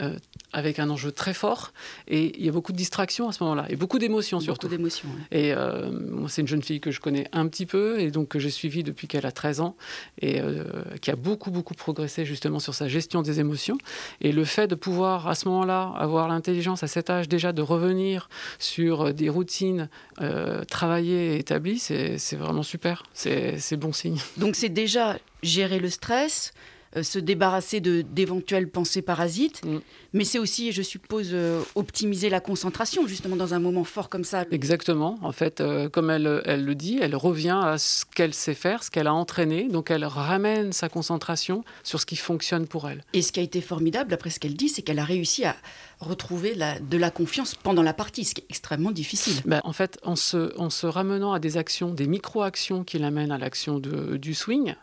euh, 0.00 0.18
avec 0.54 0.78
un 0.78 0.88
enjeu 0.88 1.12
très 1.12 1.34
fort. 1.34 1.74
Et 2.08 2.32
il 2.38 2.46
y 2.46 2.48
a 2.48 2.52
beaucoup 2.52 2.72
de 2.72 2.76
distractions 2.76 3.28
à 3.28 3.32
ce 3.32 3.42
moment-là, 3.44 3.66
et 3.68 3.76
beaucoup 3.76 3.98
d'émotions 3.98 4.40
surtout. 4.40 4.66
Beaucoup 4.66 4.76
d'émotions. 4.78 5.08
Et 5.30 5.52
euh, 5.52 6.26
c'est 6.26 6.40
une 6.40 6.48
jeune 6.48 6.62
fille 6.62 6.80
que 6.80 6.90
je 6.90 7.00
connais 7.00 7.28
un 7.32 7.46
petit 7.48 7.66
peu, 7.66 8.00
et 8.00 8.10
donc 8.10 8.28
que 8.28 8.38
j'ai 8.38 8.48
suivie 8.48 8.82
depuis 8.82 9.08
qu'elle 9.08 9.26
a 9.26 9.30
13 9.30 9.60
ans, 9.60 9.76
et 10.22 10.40
euh, 10.40 10.64
qui 11.02 11.10
a 11.10 11.16
beaucoup, 11.16 11.50
beaucoup 11.50 11.74
progressé 11.74 12.24
justement 12.24 12.60
sur 12.60 12.74
sa 12.74 12.88
gestion 12.88 13.20
des 13.20 13.40
émotions. 13.40 13.76
Et 14.22 14.32
le 14.32 14.46
fait 14.46 14.66
de 14.66 14.74
pouvoir, 14.74 15.28
à 15.28 15.34
ce 15.34 15.48
moment-là, 15.48 15.92
avoir 15.98 16.28
l'intelligence 16.28 16.82
à 16.82 16.86
cet 16.86 17.10
âge 17.10 17.28
déjà 17.28 17.52
de 17.52 17.60
revenir 17.60 18.30
sur 18.58 19.12
des 19.12 19.28
routines 19.28 19.90
euh, 20.22 20.64
travaillées 20.64 21.34
et 21.34 21.38
établies, 21.40 21.78
c'est 21.78 22.36
vraiment 22.36 22.62
super. 22.62 23.02
C'est 23.12 23.76
bon 23.76 23.92
signe. 23.92 24.18
Donc 24.38 24.56
c'est 24.56 24.70
déjà 24.70 25.18
gérer 25.42 25.78
le 25.78 25.90
stress, 25.90 26.52
euh, 26.54 26.73
se 27.02 27.18
débarrasser 27.18 27.80
de 27.80 28.02
d'éventuelles 28.02 28.68
pensées 28.68 29.02
parasites, 29.02 29.62
Mm. 29.64 29.78
mais 30.12 30.24
c'est 30.24 30.38
aussi, 30.38 30.72
je 30.72 30.82
suppose, 30.82 31.30
euh, 31.32 31.62
optimiser 31.74 32.28
la 32.30 32.40
concentration, 32.40 33.06
justement 33.06 33.36
dans 33.36 33.54
un 33.54 33.58
moment 33.58 33.84
fort 33.84 34.08
comme 34.08 34.24
ça. 34.24 34.44
Exactement. 34.50 35.18
En 35.22 35.32
fait, 35.32 35.60
euh, 35.60 35.88
comme 35.88 36.10
elle, 36.10 36.42
elle 36.44 36.64
le 36.64 36.74
dit, 36.74 36.98
elle 37.00 37.16
revient 37.16 37.58
à 37.62 37.78
ce 37.78 38.04
qu'elle 38.14 38.34
sait 38.34 38.54
faire, 38.54 38.82
ce 38.84 38.90
qu'elle 38.90 39.06
a 39.06 39.14
entraîné. 39.14 39.68
Donc, 39.68 39.90
elle 39.90 40.04
ramène 40.04 40.72
sa 40.72 40.88
concentration 40.88 41.64
sur 41.82 42.00
ce 42.00 42.06
qui 42.06 42.16
fonctionne 42.16 42.66
pour 42.66 42.88
elle. 42.88 43.02
Et 43.12 43.22
ce 43.22 43.32
qui 43.32 43.40
a 43.40 43.42
été 43.42 43.60
formidable, 43.60 44.10
d'après 44.10 44.30
ce 44.30 44.38
qu'elle 44.38 44.54
dit, 44.54 44.68
c'est 44.68 44.82
qu'elle 44.82 44.98
a 44.98 45.04
réussi 45.04 45.44
à 45.44 45.56
retrouver 46.00 46.54
la- 46.54 46.78
de 46.80 46.96
la 46.98 47.10
confiance 47.10 47.54
pendant 47.54 47.82
la 47.82 47.94
partie, 47.94 48.24
ce 48.24 48.34
qui 48.34 48.42
est 48.42 48.46
extrêmement 48.50 48.90
difficile. 48.90 49.34
Ben, 49.46 49.60
en 49.64 49.72
fait, 49.72 49.98
en 50.02 50.16
se, 50.16 50.56
en 50.58 50.70
se 50.70 50.86
ramenant 50.86 51.32
à 51.32 51.38
des 51.38 51.56
actions, 51.56 51.92
des 51.94 52.06
micro-actions 52.06 52.84
qui 52.84 52.98
l'amènent 52.98 53.32
à 53.32 53.38
l'action 53.38 53.80
du 53.80 54.34
swing, 54.34 54.74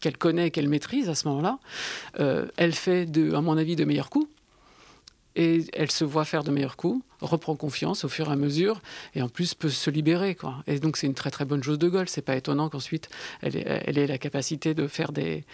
qu'elle 0.00 0.16
connaît 0.16 0.50
qu'elle 0.50 0.68
maîtrise 0.68 1.08
à 1.08 1.14
ce 1.14 1.28
moment-là, 1.28 1.58
euh, 2.20 2.46
elle 2.56 2.72
fait, 2.72 3.08
à 3.34 3.40
mon 3.40 3.56
avis, 3.56 3.76
de 3.76 3.84
meilleurs 3.84 4.10
coups. 4.10 4.28
Et 5.36 5.66
elle 5.72 5.90
se 5.90 6.04
voit 6.04 6.24
faire 6.24 6.42
de 6.42 6.50
meilleurs 6.50 6.76
coups, 6.76 7.00
reprend 7.20 7.54
confiance 7.54 8.02
au 8.04 8.08
fur 8.08 8.28
et 8.28 8.32
à 8.32 8.36
mesure, 8.36 8.80
et 9.14 9.22
en 9.22 9.28
plus 9.28 9.54
peut 9.54 9.68
se 9.68 9.88
libérer. 9.88 10.34
Quoi. 10.34 10.56
Et 10.66 10.80
donc 10.80 10.96
c'est 10.96 11.06
une 11.06 11.14
très 11.14 11.30
très 11.30 11.44
bonne 11.44 11.62
chose 11.62 11.78
de 11.78 11.88
golf. 11.88 12.08
C'est 12.08 12.22
pas 12.22 12.34
étonnant 12.34 12.68
qu'ensuite 12.68 13.08
elle 13.40 13.56
ait, 13.56 14.06
la 14.08 14.18
capacité 14.18 14.74
de 14.74 14.88
faire 14.88 15.12
des, 15.12 15.44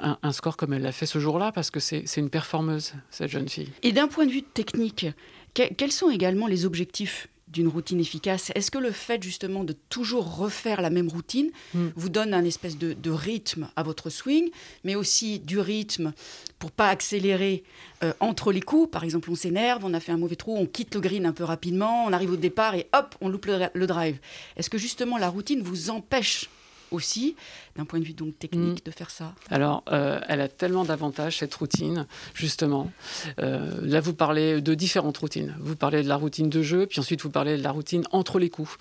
un, 0.00 0.30
score 0.30 0.56
comme 0.56 0.74
elle 0.74 0.82
l'a 0.82 0.92
fait 0.92 1.06
ce 1.06 1.18
jour-là, 1.18 1.50
parce 1.50 1.72
que 1.72 1.80
c'est 1.80 2.04
une 2.16 2.30
performeuse, 2.30 2.92
cette 3.10 3.30
jeune 3.30 3.48
fille. 3.48 3.72
Et 3.82 3.90
d'un 3.90 4.06
point 4.06 4.26
de 4.26 4.30
vue 4.30 4.44
technique, 4.44 5.06
que- 5.54 5.74
quels 5.74 5.92
sont 5.92 6.10
également 6.10 6.46
les 6.46 6.64
objectifs 6.64 7.26
d'une 7.56 7.68
routine 7.68 7.98
efficace 8.00 8.52
Est-ce 8.54 8.70
que 8.70 8.78
le 8.78 8.92
fait 8.92 9.22
justement 9.22 9.64
de 9.64 9.74
toujours 9.88 10.36
refaire 10.36 10.80
la 10.82 10.90
même 10.90 11.08
routine 11.08 11.50
Mm. 11.74 11.86
vous 11.96 12.08
donne 12.08 12.34
un 12.34 12.44
espèce 12.44 12.76
de, 12.78 12.92
de 12.92 13.10
rythme 13.10 13.68
à 13.76 13.82
votre 13.82 14.10
swing, 14.10 14.50
mais 14.84 14.94
aussi 14.94 15.38
du 15.40 15.58
rythme 15.58 16.12
pour 16.58 16.70
pas 16.70 16.88
accélérer 16.90 17.64
euh, 18.04 18.12
entre 18.20 18.52
les 18.52 18.60
coups? 18.60 18.90
Par 18.90 19.04
exemple, 19.04 19.30
on 19.30 19.34
s'énerve, 19.34 19.84
on 19.84 19.94
a 19.94 20.00
fait 20.00 20.12
un 20.12 20.18
mauvais 20.18 20.36
trou, 20.36 20.54
on 20.56 20.66
quitte 20.66 20.94
le 20.94 21.00
green 21.00 21.24
un 21.26 21.32
peu 21.32 21.44
rapidement, 21.44 22.04
on 22.06 22.12
arrive 22.12 22.32
au 22.32 22.36
départ 22.36 22.74
et 22.74 22.86
hop, 22.94 23.14
on 23.20 23.28
loupe 23.28 23.46
le, 23.46 23.66
le 23.72 23.86
drive. 23.86 24.18
Est-ce 24.56 24.70
que 24.70 24.78
justement 24.78 25.16
la 25.18 25.28
routine 25.28 25.62
vous 25.62 25.90
empêche 25.90 26.48
aussi, 26.90 27.36
d'un 27.76 27.84
point 27.84 27.98
de 28.00 28.04
vue 28.04 28.12
donc 28.12 28.38
technique, 28.38 28.84
de 28.84 28.90
faire 28.90 29.10
ça 29.10 29.34
Alors, 29.50 29.82
euh, 29.90 30.20
elle 30.28 30.40
a 30.40 30.48
tellement 30.48 30.84
d'avantages, 30.84 31.38
cette 31.38 31.54
routine, 31.54 32.06
justement. 32.34 32.90
Euh, 33.38 33.80
là, 33.82 34.00
vous 34.00 34.14
parlez 34.14 34.60
de 34.60 34.74
différentes 34.74 35.18
routines. 35.18 35.54
Vous 35.60 35.76
parlez 35.76 36.02
de 36.02 36.08
la 36.08 36.16
routine 36.16 36.48
de 36.48 36.62
jeu, 36.62 36.86
puis 36.86 37.00
ensuite, 37.00 37.22
vous 37.22 37.30
parlez 37.30 37.56
de 37.56 37.62
la 37.62 37.70
routine 37.70 38.04
entre 38.12 38.38
les 38.38 38.50
coups. 38.50 38.76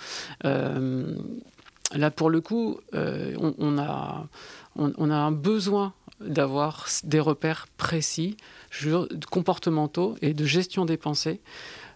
Euh, 0.46 1.16
là, 1.94 2.12
pour 2.12 2.30
le 2.30 2.42
coup, 2.42 2.80
on, 2.94 3.54
on 3.58 3.78
a, 3.78 4.28
on, 4.76 4.94
on 4.98 5.10
a 5.10 5.16
un 5.16 5.32
besoin 5.32 5.94
d'avoir 6.22 6.88
des 7.04 7.20
repères 7.20 7.68
précis, 7.78 8.38
comportementaux 9.30 10.16
et 10.22 10.34
de 10.34 10.46
gestion 10.46 10.86
des 10.86 10.98
pensées 10.98 11.42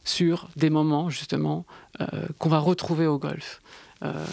sur 0.04 0.50
des 0.56 0.70
moments, 0.70 1.10
justement, 1.10 1.66
euh, 2.01 2.06
qu'on 2.38 2.50
va 2.50 2.60
retrouver 2.60 3.08
au 3.08 3.20
golf. 3.20 3.62
Euh, 4.04 4.25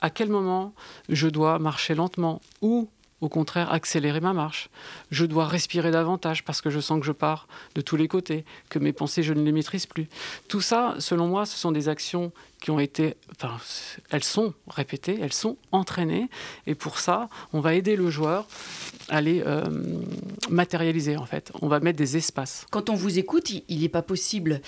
à 0.00 0.10
quel 0.10 0.28
moment 0.28 0.74
je 1.08 1.28
dois 1.28 1.58
marcher 1.58 1.94
lentement 1.94 2.40
ou 2.60 2.88
au 3.20 3.28
contraire 3.28 3.72
accélérer 3.72 4.20
ma 4.20 4.32
marche. 4.32 4.68
Je 5.10 5.24
dois 5.24 5.46
respirer 5.46 5.90
davantage 5.90 6.44
parce 6.44 6.60
que 6.60 6.70
je 6.70 6.80
sens 6.80 7.00
que 7.00 7.06
je 7.06 7.12
pars 7.12 7.48
de 7.74 7.80
tous 7.80 7.96
les 7.96 8.08
côtés, 8.08 8.44
que 8.68 8.78
mes 8.78 8.92
pensées, 8.92 9.22
je 9.22 9.32
ne 9.32 9.42
les 9.42 9.52
maîtrise 9.52 9.86
plus. 9.86 10.08
Tout 10.48 10.60
ça, 10.60 10.94
selon 10.98 11.26
moi, 11.26 11.46
ce 11.46 11.56
sont 11.56 11.72
des 11.72 11.88
actions 11.88 12.32
qui 12.60 12.70
ont 12.70 12.78
été, 12.78 13.16
enfin, 13.32 13.56
elles 14.10 14.24
sont 14.24 14.52
répétées, 14.68 15.18
elles 15.20 15.32
sont 15.32 15.56
entraînées, 15.72 16.28
et 16.66 16.74
pour 16.74 16.98
ça, 16.98 17.28
on 17.52 17.60
va 17.60 17.74
aider 17.74 17.96
le 17.96 18.10
joueur 18.10 18.46
à 19.08 19.20
les 19.20 19.42
euh, 19.46 19.64
matérialiser, 20.50 21.16
en 21.16 21.26
fait. 21.26 21.52
On 21.62 21.68
va 21.68 21.80
mettre 21.80 21.98
des 21.98 22.16
espaces. 22.16 22.66
Quand 22.70 22.90
on 22.90 22.94
vous 22.94 23.18
écoute, 23.18 23.50
il 23.68 23.80
n'est 23.80 23.88
pas 23.88 24.02
possible 24.02 24.60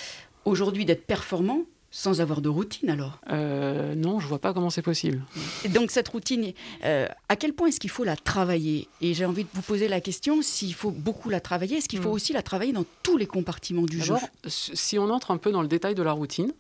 aujourd'hui 0.45 0.85
d'être 0.85 1.07
performant 1.07 1.65
sans 1.91 2.21
avoir 2.21 2.41
de 2.41 2.49
routine 2.49 2.91
alors? 2.91 3.19
Euh, 3.31 3.95
non, 3.95 4.21
je 4.21 4.27
vois 4.27 4.39
pas 4.39 4.53
comment 4.53 4.71
c'est 4.71 4.83
possible. 4.83 5.23
Et 5.65 5.69
donc 5.69 5.91
cette 5.91 6.09
routine, 6.09 6.53
euh, 6.85 7.07
à 7.29 7.37
quel 7.37 7.55
point 7.55 7.69
est-ce 7.69 7.81
qu'il 7.81 7.91
faut 7.91 8.05
la 8.05 8.17
travailler? 8.17 8.89
Et 9.01 9.15
j'ai 9.15 9.25
envie 9.25 9.45
de 9.45 9.49
vous 9.55 9.63
poser 9.63 9.89
la 9.89 10.01
question, 10.01 10.43
s'il 10.43 10.75
faut 10.75 10.91
beaucoup 10.91 11.31
la 11.31 11.41
travailler, 11.41 11.79
est-ce 11.79 11.89
qu'il 11.89 12.01
faut 12.01 12.11
Mm. 12.11 12.13
aussi 12.13 12.33
la 12.33 12.43
travailler 12.43 12.73
dans 12.73 12.85
tous 13.03 13.17
les 13.17 13.27
compartiments 13.27 13.87
du 13.87 14.03
jeu? 14.03 14.15
si 14.47 14.99
on 14.99 15.09
entre 15.11 15.31
un 15.31 15.39
peu 15.39 15.51
dans 15.51 15.63
le 15.63 15.69
détail 15.69 15.95
de 15.95 16.03
la 16.03 16.13
routine, 16.13 16.53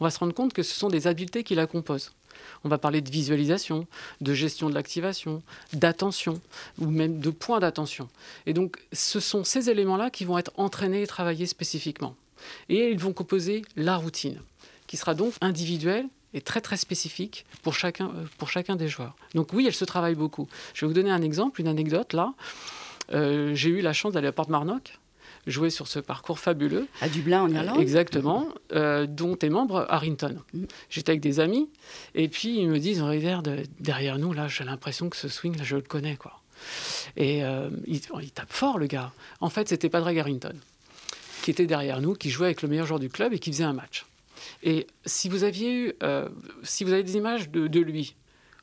on 0.00 0.04
va 0.04 0.10
se 0.10 0.18
rendre 0.18 0.32
compte 0.34 0.52
que 0.52 0.62
ce 0.62 0.74
sont 0.74 0.88
des 0.88 1.06
habiletés 1.06 1.44
qui 1.44 1.54
la 1.54 1.66
composent. 1.66 2.12
On 2.64 2.68
va 2.70 2.78
parler 2.78 3.00
de 3.02 3.10
visualisation, 3.10 3.86
de 4.22 4.32
gestion 4.34 4.70
de 4.70 4.74
l'activation, 4.74 5.42
d'attention, 5.74 6.40
ou 6.78 6.86
même 6.86 7.20
de 7.20 7.30
points 7.30 7.60
d'attention. 7.60 8.08
Et 8.46 8.54
donc, 8.54 8.78
ce 8.92 9.20
sont 9.20 9.44
ces 9.44 9.68
éléments-là 9.68 10.08
qui 10.10 10.24
vont 10.24 10.38
être 10.38 10.52
entraînés 10.56 11.02
et 11.02 11.06
travaillés 11.06 11.46
spécifiquement. 11.46 12.14
Et 12.70 12.90
ils 12.90 12.98
vont 12.98 13.12
composer 13.12 13.62
la 13.76 13.96
routine, 13.96 14.40
qui 14.90 14.96
sera 14.96 15.14
donc 15.14 15.34
individuelle 15.40 16.06
et 16.34 16.40
très 16.40 16.60
très 16.60 16.76
spécifique 16.76 17.46
pour 17.62 17.74
chacun, 17.74 18.08
euh, 18.08 18.24
pour 18.38 18.48
chacun 18.50 18.74
des 18.74 18.88
joueurs. 18.88 19.14
Donc 19.36 19.52
oui, 19.52 19.64
elle 19.68 19.74
se 19.74 19.84
travaille 19.84 20.16
beaucoup. 20.16 20.48
Je 20.74 20.80
vais 20.80 20.88
vous 20.88 20.94
donner 20.94 21.12
un 21.12 21.22
exemple, 21.22 21.60
une 21.60 21.68
anecdote 21.68 22.12
là. 22.12 22.34
Euh, 23.12 23.54
J'ai 23.54 23.70
eu 23.70 23.82
la 23.82 23.92
chance 23.92 24.12
d'aller 24.12 24.26
à 24.26 24.32
Porte-Marnock, 24.32 24.98
jouer 25.46 25.70
sur 25.70 25.86
ce 25.86 26.00
parcours 26.00 26.40
fabuleux. 26.40 26.88
À 27.00 27.08
Dublin, 27.08 27.42
en 27.42 27.50
Irlande 27.52 27.80
Exactement, 27.80 28.48
euh, 28.72 29.06
dont 29.06 29.38
est 29.38 29.48
membre 29.48 29.86
Harrington. 29.88 30.38
Mhm. 30.54 30.66
J'étais 30.88 31.10
avec 31.10 31.20
des 31.20 31.38
amis, 31.38 31.68
et 32.16 32.26
puis 32.28 32.58
ils 32.58 32.68
me 32.68 32.80
disent, 32.80 33.00
regarde, 33.00 33.62
derrière 33.78 34.18
nous, 34.18 34.32
là, 34.32 34.48
j'ai 34.48 34.64
l'impression 34.64 35.08
que 35.08 35.16
ce 35.16 35.28
swing, 35.28 35.56
là, 35.56 35.62
je 35.62 35.76
le 35.76 35.82
connais, 35.82 36.16
quoi. 36.16 36.40
Et 37.16 37.44
euh, 37.44 37.70
il, 37.86 38.00
il 38.22 38.30
tape 38.32 38.52
fort, 38.52 38.78
le 38.78 38.88
gars. 38.88 39.12
En 39.40 39.50
fait, 39.50 39.68
c'était 39.68 39.88
Padraig 39.88 40.18
Harrington, 40.18 40.54
qui 41.42 41.52
était 41.52 41.66
derrière 41.66 42.00
nous, 42.00 42.14
qui 42.14 42.28
jouait 42.30 42.46
avec 42.46 42.62
le 42.62 42.68
meilleur 42.68 42.86
joueur 42.86 42.98
du 42.98 43.08
club 43.08 43.32
et 43.32 43.38
qui 43.38 43.52
faisait 43.52 43.64
un 43.64 43.72
match. 43.72 44.04
Et 44.62 44.86
si 45.04 45.28
vous 45.28 45.44
aviez 45.44 45.72
eu, 45.72 45.92
euh, 46.02 46.28
si 46.62 46.84
vous 46.84 46.92
avez 46.92 47.02
des 47.02 47.16
images 47.16 47.50
de, 47.50 47.80
lui 47.80 48.16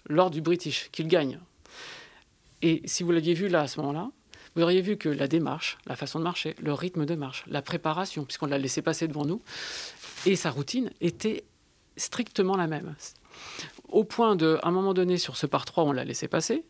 lors 0.07 0.29
du 0.29 0.41
British, 0.41 0.89
qu'il 0.91 1.07
gagne, 1.07 1.39
et 2.61 2.81
si 2.85 3.03
vous 3.03 3.11
l'aviez 3.11 3.33
vu 3.33 3.47
là 3.47 3.61
à 3.61 3.67
ce 3.67 3.79
moment-là, 3.81 4.09
vous 4.55 4.63
auriez 4.63 4.81
vu 4.81 4.97
que 4.97 5.09
la 5.09 5.27
démarche, 5.27 5.77
la 5.85 5.95
façon 5.95 6.17
de 6.17 6.23
marcher, 6.23 6.55
le 6.59 6.73
rythme 6.73 7.05
de 7.05 7.15
marche, 7.15 7.43
la 7.47 7.61
préparation, 7.61 8.25
puisqu'on 8.25 8.47
l'a 8.47 8.57
laissé 8.57 8.81
passer 8.81 9.07
devant 9.07 9.25
nous, 9.25 9.41
et 10.25 10.35
sa 10.35 10.49
routine 10.49 10.91
était 11.01 11.43
strictement 11.95 12.57
la 12.57 12.67
même. 12.67 12.95
Au 13.89 14.03
point 14.03 14.35
de, 14.35 14.57
à 14.63 14.67
un 14.69 14.71
moment 14.71 14.93
donné, 14.93 15.17
sur 15.17 15.37
ce 15.37 15.45
par 15.45 15.65
3, 15.65 15.83
on 15.83 15.91
l'a 15.91 16.05
laissé 16.05 16.27
passer, 16.27 16.63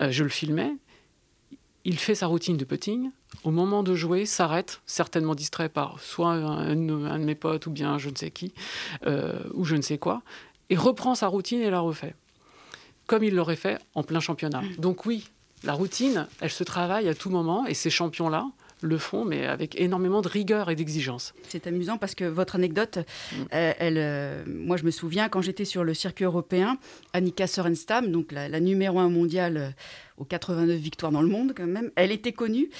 euh, 0.00 0.10
je 0.10 0.24
le 0.24 0.28
filmais, 0.28 0.72
il 1.86 1.98
fait 2.00 2.16
sa 2.16 2.26
routine 2.26 2.56
de 2.56 2.64
putting, 2.64 3.10
au 3.44 3.52
moment 3.52 3.84
de 3.84 3.94
jouer, 3.94 4.26
s'arrête, 4.26 4.80
certainement 4.86 5.36
distrait 5.36 5.68
par 5.68 6.00
soit 6.00 6.32
un, 6.32 6.68
un 6.68 7.18
de 7.20 7.24
mes 7.24 7.36
potes 7.36 7.68
ou 7.68 7.70
bien 7.70 7.96
je 7.96 8.10
ne 8.10 8.16
sais 8.16 8.32
qui, 8.32 8.52
euh, 9.06 9.38
ou 9.54 9.64
je 9.64 9.76
ne 9.76 9.82
sais 9.82 9.96
quoi, 9.96 10.22
et 10.68 10.76
reprend 10.76 11.14
sa 11.14 11.28
routine 11.28 11.60
et 11.60 11.70
la 11.70 11.78
refait, 11.78 12.16
comme 13.06 13.22
il 13.22 13.36
l'aurait 13.36 13.54
fait 13.54 13.78
en 13.94 14.02
plein 14.02 14.18
championnat. 14.18 14.62
Donc 14.78 15.06
oui, 15.06 15.28
la 15.62 15.74
routine, 15.74 16.26
elle 16.40 16.50
se 16.50 16.64
travaille 16.64 17.08
à 17.08 17.14
tout 17.14 17.30
moment, 17.30 17.66
et 17.66 17.74
ces 17.74 17.88
champions-là 17.88 18.48
le 18.82 18.98
font, 18.98 19.24
mais 19.24 19.46
avec 19.46 19.80
énormément 19.80 20.20
de 20.20 20.28
rigueur 20.28 20.68
et 20.70 20.76
d'exigence. 20.76 21.34
C'est 21.48 21.66
amusant 21.66 21.96
parce 21.98 22.14
que 22.14 22.24
votre 22.24 22.56
anecdote, 22.56 22.98
euh, 23.54 23.72
elle, 23.78 23.96
euh, 23.98 24.44
moi 24.46 24.76
je 24.76 24.84
me 24.84 24.90
souviens 24.90 25.28
quand 25.28 25.40
j'étais 25.40 25.64
sur 25.64 25.82
le 25.82 25.94
circuit 25.94 26.24
européen, 26.26 26.78
Annika 27.14 27.46
Sorenstam, 27.46 28.10
donc 28.12 28.32
la, 28.32 28.48
la 28.48 28.60
numéro 28.60 28.98
un 28.98 29.08
mondiale 29.08 29.56
euh, 29.56 29.70
aux 30.18 30.24
89 30.24 30.76
victoires 30.78 31.12
dans 31.12 31.22
le 31.22 31.28
monde 31.28 31.52
quand 31.56 31.66
même, 31.66 31.90
elle 31.96 32.10
était 32.12 32.32
connue 32.32 32.70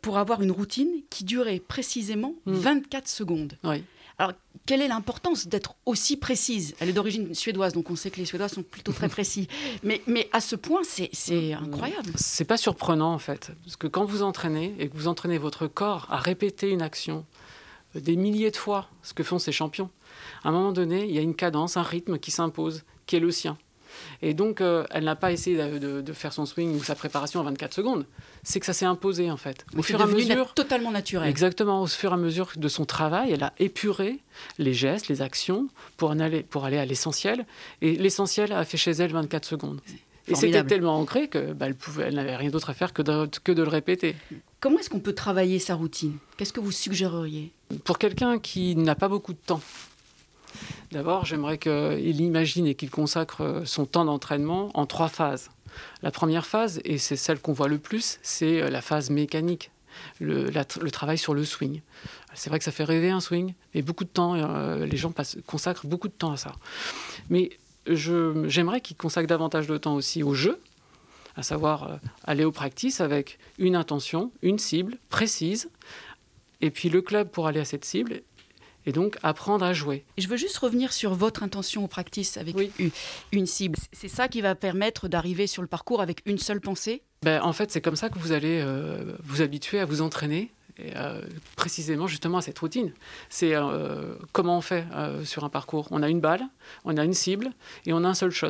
pour 0.00 0.16
avoir 0.18 0.40
une 0.42 0.50
routine 0.50 0.88
qui 1.10 1.24
durait 1.24 1.58
précisément 1.60 2.34
Mm. 2.46 2.52
24 2.52 3.08
secondes. 3.08 3.52
Oui. 3.64 3.82
Alors, 4.20 4.34
quelle 4.66 4.82
est 4.82 4.88
l'importance 4.88 5.48
d'être 5.48 5.76
aussi 5.86 6.18
précise? 6.18 6.74
Elle 6.78 6.90
est 6.90 6.92
d'origine 6.92 7.34
suédoise, 7.34 7.72
donc 7.72 7.88
on 7.88 7.96
sait 7.96 8.10
que 8.10 8.18
les 8.18 8.26
Suédois 8.26 8.50
sont 8.50 8.62
plutôt 8.62 8.92
très 8.92 9.08
précis. 9.16 9.48
Mais, 9.82 10.02
mais 10.06 10.28
à 10.34 10.42
ce 10.42 10.56
point, 10.56 10.82
c'est 10.84 11.08
c'est 11.14 11.54
incroyable. 11.54 12.12
C'est 12.16 12.44
pas 12.44 12.58
surprenant 12.58 13.14
en 13.14 13.18
fait, 13.18 13.50
parce 13.64 13.76
que 13.76 13.86
quand 13.86 14.04
vous 14.04 14.22
entraînez 14.22 14.74
et 14.78 14.90
que 14.90 14.94
vous 14.94 15.08
entraînez 15.08 15.38
votre 15.38 15.66
corps 15.68 16.06
à 16.10 16.18
répéter 16.18 16.68
une 16.68 16.82
action 16.82 17.24
euh, 17.96 18.00
des 18.00 18.14
milliers 18.14 18.50
de 18.50 18.56
fois, 18.56 18.90
ce 19.02 19.14
que 19.14 19.22
font 19.22 19.38
ces 19.38 19.52
champions, 19.52 19.88
à 20.44 20.50
un 20.50 20.52
moment 20.52 20.72
donné, 20.72 21.06
il 21.06 21.12
y 21.12 21.18
a 21.18 21.22
une 21.22 21.34
cadence, 21.34 21.78
un 21.78 21.82
rythme 21.82 22.18
qui 22.18 22.30
s'impose, 22.30 22.84
qui 23.06 23.16
est 23.16 23.20
le 23.20 23.30
sien. 23.30 23.56
Et 24.22 24.34
donc, 24.34 24.60
euh, 24.60 24.84
elle 24.90 25.04
n'a 25.04 25.16
pas 25.16 25.32
essayé 25.32 25.56
de, 25.56 25.78
de- 25.78 26.00
de 26.00 26.12
faire 26.12 26.32
son 26.32 26.46
swing 26.46 26.74
ou 26.78 26.82
sa 26.84 26.94
préparation 26.94 27.40
en 27.40 27.44
24 27.44 27.74
secondes. 27.74 28.06
C'est 28.42 28.60
que 28.60 28.66
ça 28.66 28.72
s'est 28.72 28.84
imposé 28.86 29.30
en 29.30 29.36
fait. 29.36 29.64
Au 29.76 29.82
fur 29.82 29.98
et 30.00 30.02
à 30.02 30.06
mesure, 30.06 30.54
totalement 30.54 30.90
naturel. 30.90 31.28
Exactement, 31.28 31.82
au 31.82 31.86
fur 31.86 32.10
et 32.10 32.14
à 32.14 32.16
mesure 32.16 32.52
de 32.56 32.68
son 32.68 32.84
travail, 32.84 33.32
elle 33.32 33.42
a 33.42 33.52
épuré 33.58 34.18
les 34.58 34.74
gestes, 34.74 35.08
les 35.08 35.22
actions 35.22 35.68
pour 35.96 36.10
en 36.10 36.20
aller, 36.20 36.42
pour 36.42 36.64
aller 36.64 36.78
à 36.78 36.84
l'essentiel. 36.86 37.46
Et 37.82 37.96
l'essentiel 37.96 38.52
a 38.52 38.64
fait 38.64 38.76
chez 38.78 38.92
elle 38.92 39.12
24 39.12 39.44
secondes. 39.44 39.80
Et 40.28 40.34
c'était 40.36 40.62
tellement 40.64 40.96
ancré 41.00 41.26
que 41.28 41.52
bah, 41.52 41.66
elle 41.98 42.14
n'avait 42.14 42.36
rien 42.36 42.50
d'autre 42.50 42.70
à 42.70 42.74
faire 42.74 42.92
que 42.92 43.02
de, 43.02 43.28
que 43.42 43.50
de 43.50 43.62
le 43.64 43.68
répéter. 43.68 44.14
Comment 44.60 44.78
est-ce 44.78 44.88
qu'on 44.90 45.00
peut 45.00 45.14
travailler 45.14 45.58
sa 45.58 45.74
routine? 45.74 46.18
Qu'est-ce 46.36 46.52
que 46.52 46.60
vous 46.60 46.70
suggéreriez? 46.70 47.50
Pour 47.84 47.98
quelqu'un 47.98 48.38
qui 48.38 48.76
n'a 48.76 48.94
pas 48.94 49.08
beaucoup 49.08 49.32
de 49.32 49.38
temps, 49.44 49.60
d'abord 50.92 51.24
j'aimerais 51.24 51.58
qu'il 51.58 52.20
imagine 52.20 52.66
et 52.66 52.74
qu'il 52.74 52.90
consacre 52.90 53.62
son 53.64 53.86
temps 53.86 54.04
d'entraînement 54.04 54.70
en 54.74 54.86
trois 54.86 55.08
phases. 55.08 55.50
La 56.02 56.10
première 56.10 56.46
phase, 56.46 56.80
et 56.84 56.98
c'est 56.98 57.16
celle 57.16 57.40
qu'on 57.40 57.52
voit 57.52 57.68
le 57.68 57.78
plus, 57.78 58.18
c'est 58.22 58.68
la 58.70 58.82
phase 58.82 59.10
mécanique, 59.10 59.70
le, 60.20 60.50
travail 60.90 61.18
sur 61.18 61.34
le 61.34 61.44
swing. 61.44 61.80
C'est 62.34 62.50
vrai 62.50 62.58
que 62.58 62.64
ça 62.64 62.72
fait 62.72 62.84
rêver 62.84 63.10
un 63.10 63.20
swing, 63.20 63.54
mais 63.74 63.82
beaucoup 63.82 64.04
de 64.04 64.10
temps, 64.10 64.34
les 64.76 64.96
gens 64.96 65.12
consacrent 65.46 65.86
beaucoup 65.86 66.08
de 66.08 66.12
temps 66.12 66.32
à 66.32 66.36
ça. 66.36 66.54
Mais 67.28 67.50
j'aimerais 67.86 68.80
qu'ils 68.80 68.96
consacrent 68.96 69.28
davantage 69.28 69.66
de 69.66 69.76
temps 69.76 69.94
aussi 69.94 70.22
au 70.22 70.34
jeu, 70.34 70.60
à 71.36 71.42
savoir 71.42 72.00
aller 72.24 72.44
au 72.44 72.52
practice 72.52 73.00
avec 73.00 73.38
une 73.58 73.76
intention, 73.76 74.32
une 74.42 74.58
cible 74.58 74.98
précise, 75.08 75.70
et 76.60 76.70
puis 76.70 76.88
le 76.90 77.00
club 77.02 77.30
pour 77.30 77.46
aller 77.46 77.60
à 77.60 77.64
cette 77.64 77.84
cible, 77.84 78.22
et 78.86 78.92
donc 78.92 79.16
apprendre 79.22 79.64
à 79.64 79.72
jouer. 79.72 80.04
Je 80.18 80.28
veux 80.28 80.36
juste 80.36 80.58
revenir 80.58 80.92
sur 80.92 81.14
votre 81.14 81.42
intention 81.42 81.84
au 81.84 81.88
practice 81.88 82.36
avec 82.36 82.56
une, 83.32 83.46
cible. 83.46 83.78
C'est 83.92 84.08
ça 84.08 84.28
qui 84.28 84.40
va 84.40 84.54
permettre 84.54 85.08
d'arriver 85.08 85.46
sur 85.46 85.62
le 85.62 85.68
parcours 85.68 86.00
avec 86.00 86.22
une 86.26 86.38
seule 86.38 86.60
pensée? 86.60 87.02
Ben, 87.22 87.42
En 87.42 87.52
fait, 87.52 87.70
c'est 87.70 87.80
comme 87.80 87.96
ça 87.96 88.08
que 88.08 88.18
vous 88.18 88.32
allez 88.32 88.60
euh, 88.62 89.16
vous 89.24 89.42
habituer 89.42 89.78
à 89.80 89.84
vous 89.84 90.00
entraîner 90.00 90.50
euh, 90.96 91.22
précisément 91.56 92.06
justement 92.06 92.38
à 92.38 92.42
cette 92.42 92.58
routine. 92.58 92.92
C'est 93.28 93.54
euh, 93.54 94.14
comment 94.32 94.58
on 94.58 94.60
fait 94.60 94.86
euh, 94.94 95.24
sur 95.24 95.44
un 95.44 95.48
parcours? 95.48 95.86
On 95.90 96.02
a 96.02 96.08
une 96.08 96.20
balle, 96.20 96.42
on 96.84 96.96
a 96.96 97.04
une 97.04 97.14
cible 97.14 97.52
et 97.86 97.92
on 97.92 98.04
a 98.04 98.08
un 98.08 98.14
seul 98.14 98.30
shot. 98.30 98.48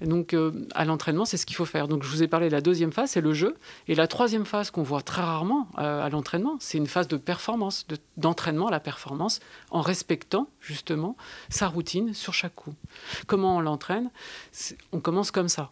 donc 0.00 0.34
à 0.74 0.84
l'entraînement, 0.84 1.24
c'est 1.24 1.36
ce 1.36 1.46
qu'il 1.46 1.56
faut 1.56 1.64
faire. 1.64 1.88
Donc 1.88 2.02
je 2.02 2.08
vous 2.08 2.22
ai 2.22 2.28
parlé 2.28 2.48
de 2.48 2.52
la 2.52 2.60
deuxième 2.60 2.92
phase, 2.92 3.10
c'est 3.10 3.20
le 3.20 3.32
jeu. 3.32 3.56
Et 3.88 3.94
la 3.94 4.06
troisième 4.06 4.44
phase 4.44 4.70
qu'on 4.70 4.82
voit 4.82 5.02
très 5.02 5.22
rarement 5.22 5.68
à 5.76 6.08
l'entraînement, 6.08 6.56
c'est 6.60 6.78
une 6.78 6.86
phase 6.86 7.08
de 7.08 7.16
performance, 7.16 7.86
d'entraînement 8.16 8.68
à 8.68 8.70
la 8.70 8.80
performance, 8.80 9.40
en 9.70 9.80
respectant 9.80 10.48
justement 10.60 11.16
sa 11.48 11.68
routine 11.68 12.14
sur 12.14 12.34
chaque 12.34 12.54
coup. 12.54 12.74
Comment 13.26 13.56
on 13.56 13.60
l'entraîne? 13.60 14.10
On 14.92 15.00
commence 15.00 15.30
comme 15.30 15.48
ça. 15.48 15.70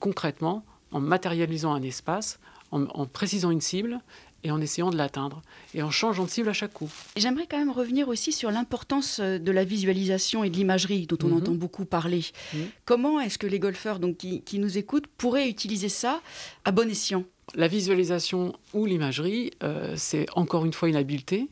Concrètement, 0.00 0.64
en 0.90 1.00
matérialisant 1.00 1.72
un 1.72 1.82
espace, 1.82 2.38
en 2.70 3.06
précisant 3.06 3.50
une 3.50 3.60
cible 3.60 4.00
et 4.44 4.50
en 4.50 4.60
essayant 4.60 4.90
de 4.90 4.96
l'atteindre 4.96 5.42
et 5.74 5.82
en 5.82 5.90
changeant 5.90 6.24
de 6.24 6.30
cible 6.30 6.48
à 6.48 6.52
chaque 6.52 6.72
coup. 6.72 6.90
J'aimerais 7.16 7.46
quand 7.48 7.58
même 7.58 7.70
revenir 7.70 8.08
aussi 8.08 8.32
sur 8.32 8.50
l'importance 8.50 9.20
euh, 9.20 9.38
de 9.38 9.52
la 9.52 9.64
visualisation 9.64 10.44
et 10.44 10.50
de 10.50 10.56
l'imagerie 10.56 11.06
dont 11.06 11.18
on 11.22 11.28
mhm. 11.28 11.36
entend 11.36 11.52
beaucoup 11.52 11.84
parler. 11.84 12.24
Mhm. 12.54 12.66
Comment 12.84 13.20
est-ce 13.20 13.38
que 13.38 13.46
les 13.46 13.58
golfeurs 13.58 13.98
donc, 13.98 14.16
qui, 14.16 14.58
nous 14.58 14.78
écoutent 14.78 15.06
pourraient 15.06 15.48
utiliser 15.48 15.88
ça 15.88 16.20
à 16.64 16.72
bon 16.72 16.90
escient? 16.90 17.24
La 17.54 17.68
visualisation 17.68 18.54
ou 18.72 18.86
l'imagerie, 18.86 19.50
euh, 19.62 19.94
c'est 19.96 20.26
encore 20.34 20.64
une 20.64 20.72
fois 20.72 20.88
une 20.88 20.96
habileté 20.96 21.48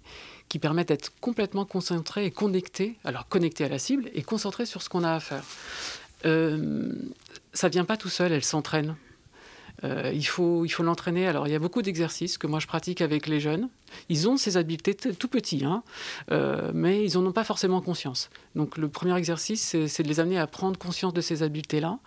qui 0.48 0.58
permet 0.58 0.84
d'être 0.84 1.12
complètement 1.20 1.64
concentré 1.64 2.26
et 2.26 2.30
connecté, 2.30 2.96
alors 3.04 3.28
connecté 3.28 3.64
à 3.64 3.68
la 3.68 3.78
cible 3.78 4.10
et 4.14 4.22
concentré 4.22 4.66
sur 4.66 4.82
ce 4.82 4.88
qu'on 4.88 5.04
a 5.04 5.12
à 5.12 5.20
faire. 5.20 5.44
Euh, 6.26 6.92
ça 7.52 7.68
vient 7.68 7.84
pas 7.84 7.96
tout 7.96 8.08
seul, 8.08 8.32
elle 8.32 8.44
s'entraîne. 8.44 8.96
Euh, 9.84 10.10
il 10.14 10.26
faut 10.26 10.64
il 10.64 10.68
faut 10.68 10.82
l'entraîner. 10.82 11.26
Alors 11.26 11.46
il 11.46 11.52
y 11.52 11.56
a 11.56 11.58
beaucoup 11.58 11.82
d'exercices 11.82 12.38
que 12.38 12.46
moi 12.46 12.60
je 12.60 12.66
pratique 12.66 13.00
avec 13.00 13.26
les 13.26 13.40
jeunes. 13.40 13.68
Ils 14.08 14.28
ont 14.28 14.36
ces 14.36 14.56
habiletés 14.56 14.94
tout 14.94 15.26
petits, 15.26 15.64
hein, 15.64 15.82
euh, 16.30 16.70
mais 16.72 17.04
ils 17.04 17.18
n'en 17.18 17.26
ont 17.26 17.32
pas 17.32 17.42
forcément 17.42 17.80
conscience. 17.80 18.30
Donc 18.54 18.76
le 18.76 18.88
premier 18.88 19.16
exercice, 19.16 19.76
c'est 19.88 20.02
de 20.04 20.08
les 20.08 20.20
amener 20.20 20.38
à 20.38 20.46
prendre 20.46 20.78
conscience 20.78 21.12
de 21.12 21.20
ces 21.20 21.42
habiletés-là, 21.42 21.98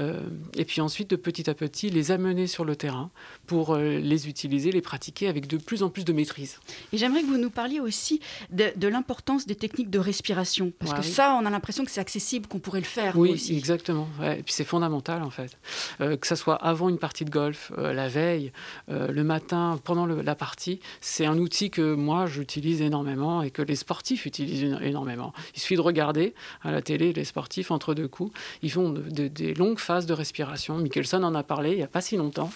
euh, 0.00 0.20
et 0.56 0.64
puis 0.64 0.80
ensuite 0.80 1.08
de 1.10 1.16
petit 1.16 1.48
à 1.48 1.54
petit 1.54 1.88
les 1.88 2.10
amener 2.10 2.48
sur 2.48 2.64
le 2.64 2.74
terrain 2.74 3.10
pour 3.46 3.76
les 3.76 4.28
utiliser, 4.28 4.72
les 4.72 4.80
pratiquer 4.80 5.28
avec 5.28 5.46
de 5.46 5.56
plus 5.56 5.84
en 5.84 5.88
plus 5.88 6.04
de 6.04 6.12
maîtrise. 6.12 6.58
Et 6.92 6.98
j'aimerais 6.98 7.22
que 7.22 7.26
vous 7.26 7.38
nous 7.38 7.50
parliez 7.50 7.78
aussi 7.78 8.20
de, 8.50 8.88
l'importance 8.88 9.46
des 9.46 9.54
techniques 9.54 9.90
de 9.90 10.00
respiration, 10.00 10.72
parce 10.80 10.94
que 10.94 11.02
ça, 11.02 11.38
on 11.40 11.46
a 11.46 11.50
l'impression 11.50 11.84
que 11.84 11.92
c'est 11.92 12.00
accessible, 12.00 12.48
qu'on 12.48 12.58
pourrait 12.58 12.80
le 12.80 12.86
faire. 12.86 13.16
Oui, 13.16 13.30
aussi. 13.30 13.56
exactement. 13.56 14.08
Et 14.24 14.42
puis 14.42 14.52
c'est 14.52 14.64
fondamental 14.64 15.22
en 15.22 15.30
fait, 15.30 15.56
que 15.98 16.26
ça 16.26 16.34
soit 16.34 16.56
avant 16.56 16.88
une 16.88 16.98
partie 16.98 17.09
de 17.18 17.30
golf, 17.30 17.72
euh, 17.78 17.92
la 17.92 18.08
veille, 18.08 18.52
euh, 18.90 19.08
le 19.08 19.24
matin, 19.24 19.78
pendant 19.84 20.06
la 20.06 20.34
partie, 20.34 20.80
c'est 21.00 21.26
un 21.26 21.38
outil 21.38 21.70
que 21.70 21.94
moi 21.94 22.26
j'utilise 22.26 22.80
énormément 22.80 23.42
et 23.42 23.50
que 23.50 23.62
les 23.62 23.76
sportifs 23.76 24.26
utilisent 24.26 24.76
énormément. 24.80 25.32
Il 25.54 25.60
suffit 25.60 25.76
de 25.76 25.80
regarder 25.80 26.34
à 26.62 26.70
la 26.70 26.82
télé 26.82 27.12
les 27.12 27.24
sportifs 27.24 27.70
entre 27.70 27.94
deux 27.94 28.08
coups, 28.08 28.32
ils 28.62 28.70
font 28.70 28.90
des 28.90 29.54
longues 29.54 29.78
phases 29.78 30.06
de 30.06 30.14
respiration. 30.14 30.78
Mickelson 30.78 31.22
en 31.22 31.34
a 31.34 31.42
parlé 31.42 31.72
il 31.72 31.76
n'y 31.76 31.82
a 31.82 31.88
pas 31.88 32.00
si 32.00 32.16
longtemps. 32.16 32.50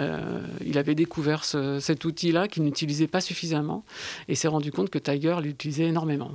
Euh, 0.00 0.40
il 0.64 0.76
avait 0.78 0.94
découvert 0.94 1.44
cet 1.44 2.04
outil-là 2.04 2.48
qu'il 2.48 2.64
n'utilisait 2.64 3.06
pas 3.06 3.20
suffisamment 3.20 3.84
et 4.28 4.34
s'est 4.34 4.48
rendu 4.48 4.72
compte 4.72 4.90
que 4.90 4.98
Tiger 4.98 5.36
l'utilisait 5.40 5.84
énormément. 5.84 6.32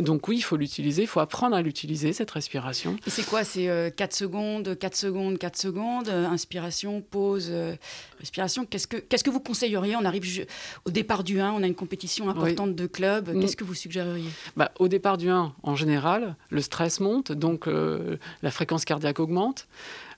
Donc 0.00 0.28
oui, 0.28 0.38
il 0.38 0.42
faut 0.42 0.56
l'utiliser, 0.56 1.02
il 1.02 1.08
faut 1.08 1.20
apprendre 1.20 1.56
à 1.56 1.62
l'utiliser, 1.62 2.12
cette 2.12 2.30
respiration. 2.30 2.96
Et 3.06 3.10
c'est 3.10 3.24
quoi 3.24 3.44
C'est 3.44 3.92
4 3.96 4.12
euh, 4.12 4.16
secondes, 4.16 4.78
4 4.78 4.96
secondes, 4.96 5.38
4 5.38 5.56
secondes, 5.56 6.08
euh, 6.08 6.26
inspiration, 6.26 7.00
pause, 7.02 7.48
euh, 7.50 7.74
respiration. 8.18 8.64
Qu'est-ce 8.64 8.86
que, 8.86 8.96
qu'est-ce 8.96 9.24
que 9.24 9.30
vous 9.30 9.40
conseilleriez? 9.40 9.96
On 9.96 10.04
arrive 10.04 10.46
au 10.84 10.90
départ 10.90 11.24
du 11.24 11.40
1, 11.40 11.52
on 11.52 11.62
a 11.62 11.66
une 11.66 11.74
compétition 11.74 12.28
importante 12.28 12.74
de 12.74 12.86
club. 12.86 13.34
Mm. 13.34 13.40
Qu'est-ce 13.40 13.56
que 13.56 13.64
vous 13.64 13.74
suggéreriez? 13.74 14.30
Bah, 14.56 14.72
Au 14.78 14.88
départ 14.88 15.18
du 15.18 15.28
1, 15.28 15.52
en 15.62 15.76
général, 15.76 16.36
le 16.50 16.62
stress 16.62 17.00
monte, 17.00 17.32
donc 17.32 17.66
la 17.66 18.50
fréquence 18.50 18.84
cardiaque 18.84 19.20
augmente. 19.20 19.66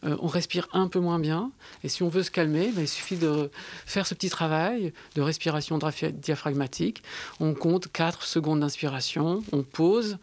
Euh, 0.04 0.16
on 0.20 0.26
respire 0.26 0.68
un 0.72 0.88
peu 0.88 1.00
moins 1.00 1.18
bien. 1.18 1.50
Et 1.82 1.88
si 1.88 2.02
on 2.02 2.08
veut 2.08 2.22
se 2.22 2.30
calmer, 2.30 2.70
ben, 2.72 2.82
il 2.82 2.88
suffit 2.88 3.16
de 3.16 3.50
faire 3.86 4.06
ce 4.06 4.14
petit 4.14 4.30
travail 4.30 4.92
de 5.14 5.22
respiration 5.22 5.78
diaphragmatique. 6.12 7.02
On 7.40 7.54
compte 7.54 7.88
4 7.90 8.22
secondes 8.22 8.60
d'inspiration, 8.60 9.42
on 9.52 9.62
pose 9.62 10.18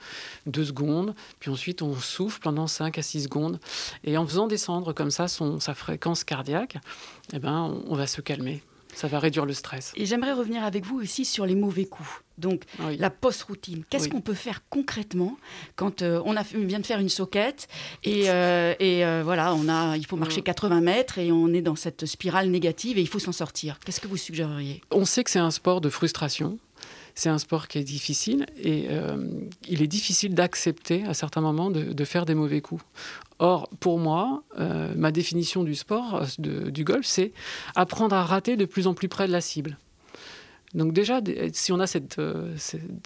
2 0.45 0.65
secondes, 0.65 1.15
puis 1.39 1.49
ensuite 1.49 1.81
on 1.81 1.95
souffle 1.95 2.39
pendant 2.39 2.67
5 2.67 2.97
à 2.97 3.01
6 3.01 3.23
secondes. 3.23 3.59
Et 4.03 4.17
en 4.17 4.25
faisant 4.25 4.47
descendre 4.47 4.93
comme 4.93 5.11
ça 5.11 5.27
son, 5.27 5.59
sa 5.59 5.73
fréquence 5.73 6.23
cardiaque, 6.23 6.77
eh 7.33 7.39
ben, 7.39 7.81
on 7.87 7.95
va 7.95 8.07
se 8.07 8.21
calmer. 8.21 8.61
Ça 8.95 9.07
va 9.07 9.19
réduire 9.19 9.45
le 9.45 9.53
stress. 9.53 9.91
Et 9.95 10.05
j'aimerais 10.05 10.33
revenir 10.33 10.63
avec 10.63 10.85
vous 10.85 10.99
aussi 10.99 11.25
sur 11.25 11.45
les 11.45 11.55
mauvais 11.55 11.85
coups. 11.85 12.09
Donc 12.37 12.63
la 12.97 13.09
post-routine. 13.09 13.83
Qu'est-ce 13.89 14.09
qu'on 14.09 14.21
peut 14.21 14.33
faire 14.33 14.63
concrètement 14.69 15.37
quand 15.75 16.01
euh, 16.01 16.21
on 16.25 16.35
a, 16.35 16.41
vient 16.41 16.79
de 16.79 16.85
faire 16.85 16.99
une 16.99 17.09
soquette 17.09 17.67
et, 18.03 18.29
euh, 18.31 18.73
et 18.79 19.05
euh, 19.05 19.21
voilà, 19.23 19.53
on 19.53 19.69
a, 19.69 19.95
il 19.95 20.05
faut 20.05 20.17
marcher 20.17 20.41
80 20.41 20.81
mètres 20.81 21.19
et 21.19 21.31
on 21.31 21.53
est 21.53 21.61
dans 21.61 21.75
cette 21.75 22.05
spirale 22.05 22.49
négative 22.49 22.97
et 22.97 23.01
il 23.01 23.07
faut 23.07 23.19
s'en 23.19 23.31
sortir. 23.31 23.77
Qu'est-ce 23.85 24.01
que 24.01 24.07
vous 24.07 24.17
suggéreriez? 24.17 24.81
On 24.91 25.05
sait 25.05 25.23
que 25.23 25.29
c'est 25.29 25.39
un 25.39 25.51
sport 25.51 25.81
de 25.81 25.89
frustration. 25.89 26.57
C'est 27.15 27.29
un 27.29 27.37
sport 27.37 27.67
qui 27.67 27.77
est 27.77 27.83
difficile 27.83 28.45
et 28.61 28.87
il 29.67 29.81
est 29.81 29.87
difficile 29.87 30.33
d'accepter 30.33 31.03
à 31.05 31.13
certains 31.13 31.41
moments 31.41 31.69
de, 31.69 31.91
de, 31.91 32.05
faire 32.05 32.25
des 32.25 32.35
mauvais 32.35 32.61
coups. 32.61 32.83
Or, 33.39 33.69
pour 33.79 33.99
moi, 33.99 34.43
ma 34.95 35.11
définition 35.11 35.63
du 35.63 35.75
sport, 35.75 36.25
du 36.39 36.83
golf, 36.83 37.05
c'est 37.05 37.33
apprendre 37.75 38.15
à 38.15 38.23
rater 38.23 38.55
de 38.55 38.65
plus 38.65 38.87
en 38.87 38.93
plus 38.93 39.09
près 39.09 39.27
de 39.27 39.31
la 39.33 39.41
cible. 39.41 39.77
Donc 40.73 40.93
déjà, 40.93 41.19
si 41.51 41.71
on 41.71 41.79
a 41.79 41.87
cette, 41.87 42.19
euh, 42.19 42.55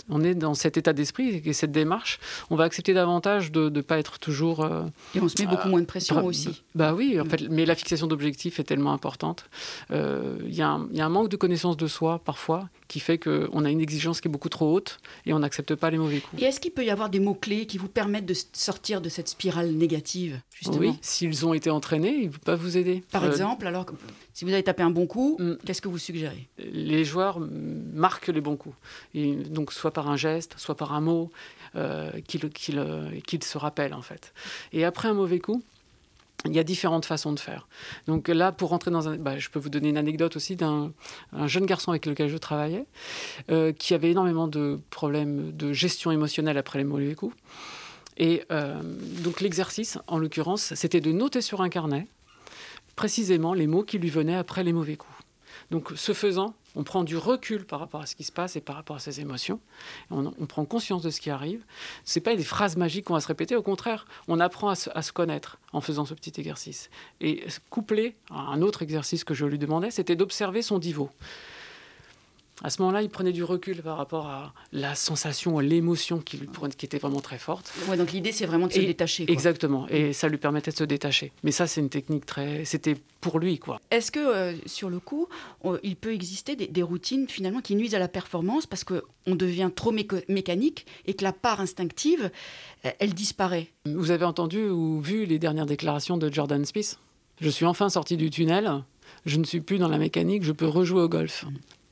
on 0.10 0.24
est 0.24 0.36
dans 0.36 0.54
cet 0.54 0.78
état 0.78 0.94
d'esprit 0.94 1.42
et 1.44 1.54
cette 1.54 1.72
démarche, 1.72 2.20
on 2.50 2.56
va 2.56 2.66
accepter 2.66 2.94
davantage 2.94 3.52
de 3.52 3.70
ne 3.70 3.82
pas 3.82 3.98
être 3.98 4.20
toujours. 4.20 4.64
Euh, 4.64 4.84
et 5.16 5.22
on 5.22 5.28
se 5.28 5.42
met 5.42 5.48
beaucoup 5.48 5.70
moins 5.70 5.82
de 5.82 5.86
pression 5.86 6.24
aussi. 6.26 6.64
Bah 6.76 6.94
oui, 6.94 7.20
en 7.20 7.26
fait, 7.26 7.50
mais 7.50 7.66
la 7.66 7.76
fixation 7.76 8.08
d'objectifs 8.08 8.60
est 8.60 8.64
tellement 8.64 8.94
importante. 8.94 9.50
Euh, 9.92 10.38
il 10.46 10.54
y, 10.54 10.62
a 10.62 10.70
un 10.70 11.10
manque 11.10 11.30
de 11.30 11.38
connaissance 11.38 11.78
de 11.78 11.88
soi 11.88 12.22
parfois 12.24 12.70
qui 12.88 13.00
fait 13.00 13.18
qu'on 13.18 13.66
a 13.66 13.70
une 13.70 13.82
exigence 13.82 14.22
qui 14.22 14.28
est 14.28 14.32
beaucoup 14.32 14.50
trop 14.50 14.74
haute 14.74 15.00
et 15.26 15.34
on 15.34 15.40
n'accepte 15.40 15.76
pas 15.76 15.90
les 15.90 15.98
mauvais 15.98 16.20
coups. 16.20 16.42
Et 16.42 16.46
est-ce 16.46 16.60
qu'il 16.60 16.72
peut 16.72 16.86
y 16.86 16.90
avoir 16.90 17.10
des 17.10 17.20
mots-clés 17.20 17.66
qui 17.66 17.78
vous 17.78 17.90
permettent 17.90 18.26
de 18.26 18.36
sortir 18.54 19.02
de 19.02 19.10
cette 19.10 19.30
spirale 19.30 19.72
négative 19.72 20.40
justement? 20.52 20.78
Oui, 20.78 20.98
s'ils 21.02 21.46
ont 21.46 21.54
été 21.54 21.70
entraînés, 21.70 22.16
ils 22.24 22.30
peuvent 22.30 22.60
vous 22.60 22.78
aider. 22.78 23.04
Par 23.12 23.26
exemple, 23.26 23.68
alors 23.68 23.86
si 24.34 24.44
vous 24.44 24.52
avez 24.52 24.64
tapé 24.64 24.84
un 24.84 24.90
bon 24.90 25.08
coup, 25.08 25.38
mm. 25.40 25.56
qu'est-ce 25.66 25.82
que 25.82 25.88
vous 25.88 25.98
suggérez? 25.98 26.50
Les 26.58 27.06
joueurs 27.06 27.40
marquent 27.40 28.28
les 28.28 28.42
bons 28.42 28.58
coups. 28.58 28.76
Et 29.14 29.34
donc, 29.34 29.72
soit 29.72 29.92
par 29.92 30.10
un 30.10 30.18
geste, 30.18 30.56
soit 30.58 30.76
par 30.76 30.94
un 30.94 31.02
mot, 31.02 31.32
euh, 31.76 32.12
qu'ils 32.28 32.50
euh, 32.78 33.10
se 33.42 33.58
rappellent, 33.58 33.94
en 33.94 34.02
fait. 34.02 34.34
Et 34.74 34.84
après 34.84 35.08
un 35.08 35.14
mauvais 35.14 35.40
coup, 35.40 35.64
il 36.46 36.54
y 36.54 36.60
a 36.60 36.64
différentes 36.64 37.06
façons 37.06 37.32
de 37.34 37.40
faire. 37.40 37.68
Donc 38.08 38.28
là, 38.28 38.52
pour 38.52 38.70
rentrer 38.70 38.92
dans 38.92 39.08
un... 39.08 39.18
Bah, 39.18 39.40
je 39.40 39.50
peux 39.50 39.60
vous 39.60 39.70
donner 39.70 39.90
une 39.90 39.98
anecdote 39.98 40.36
aussi 40.36 40.56
d'un 40.56 40.92
jeune 41.46 41.66
garçon 41.66 41.92
avec 41.92 42.06
lequel 42.06 42.30
je 42.30 42.38
travaillais, 42.38 42.86
euh, 43.50 43.72
qui 43.72 43.94
avait 43.94 44.12
énormément 44.12 44.48
de 44.48 44.80
problèmes 44.90 45.52
de 45.56 45.74
gestion 45.74 46.12
émotionnelle 46.12 46.58
après 46.58 46.80
les 46.80 46.86
mauvais 46.86 47.16
coups. 47.16 47.36
Et 48.18 48.44
donc 49.24 49.42
l'exercice, 49.42 49.98
en 50.08 50.18
l'occurrence, 50.18 50.74
c'était 50.76 51.02
de 51.02 51.12
noter 51.12 51.42
sur 51.42 51.62
un 51.62 51.68
carnet 51.68 52.08
précisément 52.96 53.54
les 53.54 53.68
mots 53.68 53.84
qui 53.84 53.98
lui 53.98 54.10
venaient 54.10 54.36
après 54.36 54.64
les 54.64 54.74
mauvais 54.74 54.96
coups. 54.96 55.14
Donc, 55.72 55.92
ce 55.96 56.14
faisant, 56.14 56.54
on 56.76 56.84
prend 56.84 57.04
du 57.04 57.18
recul 57.18 57.66
par 57.66 57.80
rapport 57.80 58.02
à 58.02 58.06
ce 58.06 58.16
qui 58.16 58.24
se 58.24 58.32
passe 58.32 58.56
et 58.56 58.62
par 58.62 58.76
rapport 58.76 58.96
à 58.96 59.00
ses 59.00 59.22
émotions. 59.22 59.60
On, 60.12 60.32
prend 60.46 60.66
conscience 60.66 61.02
de 61.02 61.10
ce 61.10 61.22
qui 61.22 61.30
arrive. 61.30 61.64
Ce 62.04 62.20
pas 62.20 62.36
des 62.36 62.44
phrases 62.44 62.78
magiques 62.78 63.06
qu'on 63.06 63.14
va 63.14 63.22
se 63.22 63.28
répéter. 63.28 63.56
Au 63.56 63.62
contraire, 63.62 64.06
on 64.28 64.40
apprend 64.40 64.70
à 64.70 64.76
se, 64.76 65.12
connaître 65.12 65.58
en 65.74 65.82
faisant 65.82 66.06
ce 66.06 66.14
petit 66.14 66.34
exercice. 66.38 66.90
Et 67.22 67.46
couplé 67.70 68.16
à 68.30 68.40
un 68.40 68.62
autre 68.62 68.82
exercice 68.82 69.24
que 69.24 69.34
je 69.34 69.46
lui 69.46 69.58
demandais, 69.58 69.92
c'était 69.92 70.16
d'observer 70.16 70.62
son 70.62 70.80
niveau. 70.80 71.10
À 72.64 72.70
ce 72.70 72.82
moment-là, 72.82 73.02
il 73.02 73.10
prenait 73.10 73.34
du 73.34 73.44
recul 73.44 73.82
par 73.82 73.98
rapport 73.98 74.28
à 74.28 74.54
la 74.72 74.96
sensation, 74.96 75.60
l'émotion 75.60 76.20
qui, 76.20 76.40
qui 76.78 76.86
était 76.86 76.98
vraiment 76.98 77.20
très 77.20 77.38
forte. 77.38 77.74
Ouais, 77.90 77.98
donc 77.98 78.14
l'idée, 78.14 78.32
c'est 78.32 78.46
vraiment 78.46 78.68
de 78.68 78.74
se 78.74 78.80
détacher. 78.80 79.26
Exactement, 79.30 79.88
et 79.90 80.14
ça 80.14 80.30
lui 80.30 80.38
permettait 80.38 80.72
de 80.72 80.78
se 80.78 80.86
détacher. 80.86 81.34
Mais 81.44 81.52
ça, 81.52 81.68
c'est 81.68 81.82
une 81.82 81.90
technique 81.90 82.26
très... 82.26 82.64
C'était 82.64 82.96
pour 83.20 83.40
lui, 83.40 83.60
quoi. 83.60 83.82
Est-ce 83.92 84.10
que, 84.10 84.20
euh, 84.20 84.54
sur 84.66 84.90
le 84.90 85.00
coup, 85.00 85.28
il 85.84 85.96
peut 85.98 86.14
exister 86.14 86.56
des, 86.56 86.84
routines, 86.84 87.28
finalement, 87.28 87.60
qui 87.60 87.76
nuisent 87.76 87.96
à 87.96 88.00
la 88.00 88.08
performance 88.08 88.68
parce 88.68 88.84
qu'on 88.86 89.36
devient 89.36 89.70
trop 89.76 89.92
mécanique 89.92 90.86
et 91.06 91.14
que 91.14 91.24
la 91.24 91.34
part 91.34 91.60
instinctive, 91.60 92.32
elle 92.84 93.14
disparaît? 93.14 93.68
Vous 93.86 94.12
avez 94.12 94.26
entendu 94.26 94.70
ou 94.70 95.02
vu 95.02 95.26
les 95.26 95.40
dernières 95.40 95.66
déclarations 95.66 96.18
de 96.18 96.32
Jordan 96.32 96.64
Smith 96.64 97.00
Je 97.42 97.50
suis 97.50 97.66
enfin 97.66 97.90
sorti 97.90 98.16
du 98.16 98.30
tunnel, 98.30 98.84
je 99.26 99.38
ne 99.38 99.44
suis 99.44 99.60
plus 99.60 99.78
dans 99.78 99.90
la 99.90 99.98
mécanique, 99.98 100.44
je 100.44 100.52
peux 100.52 100.68
rejouer 100.68 101.02
au 101.02 101.10
golf. 101.10 101.46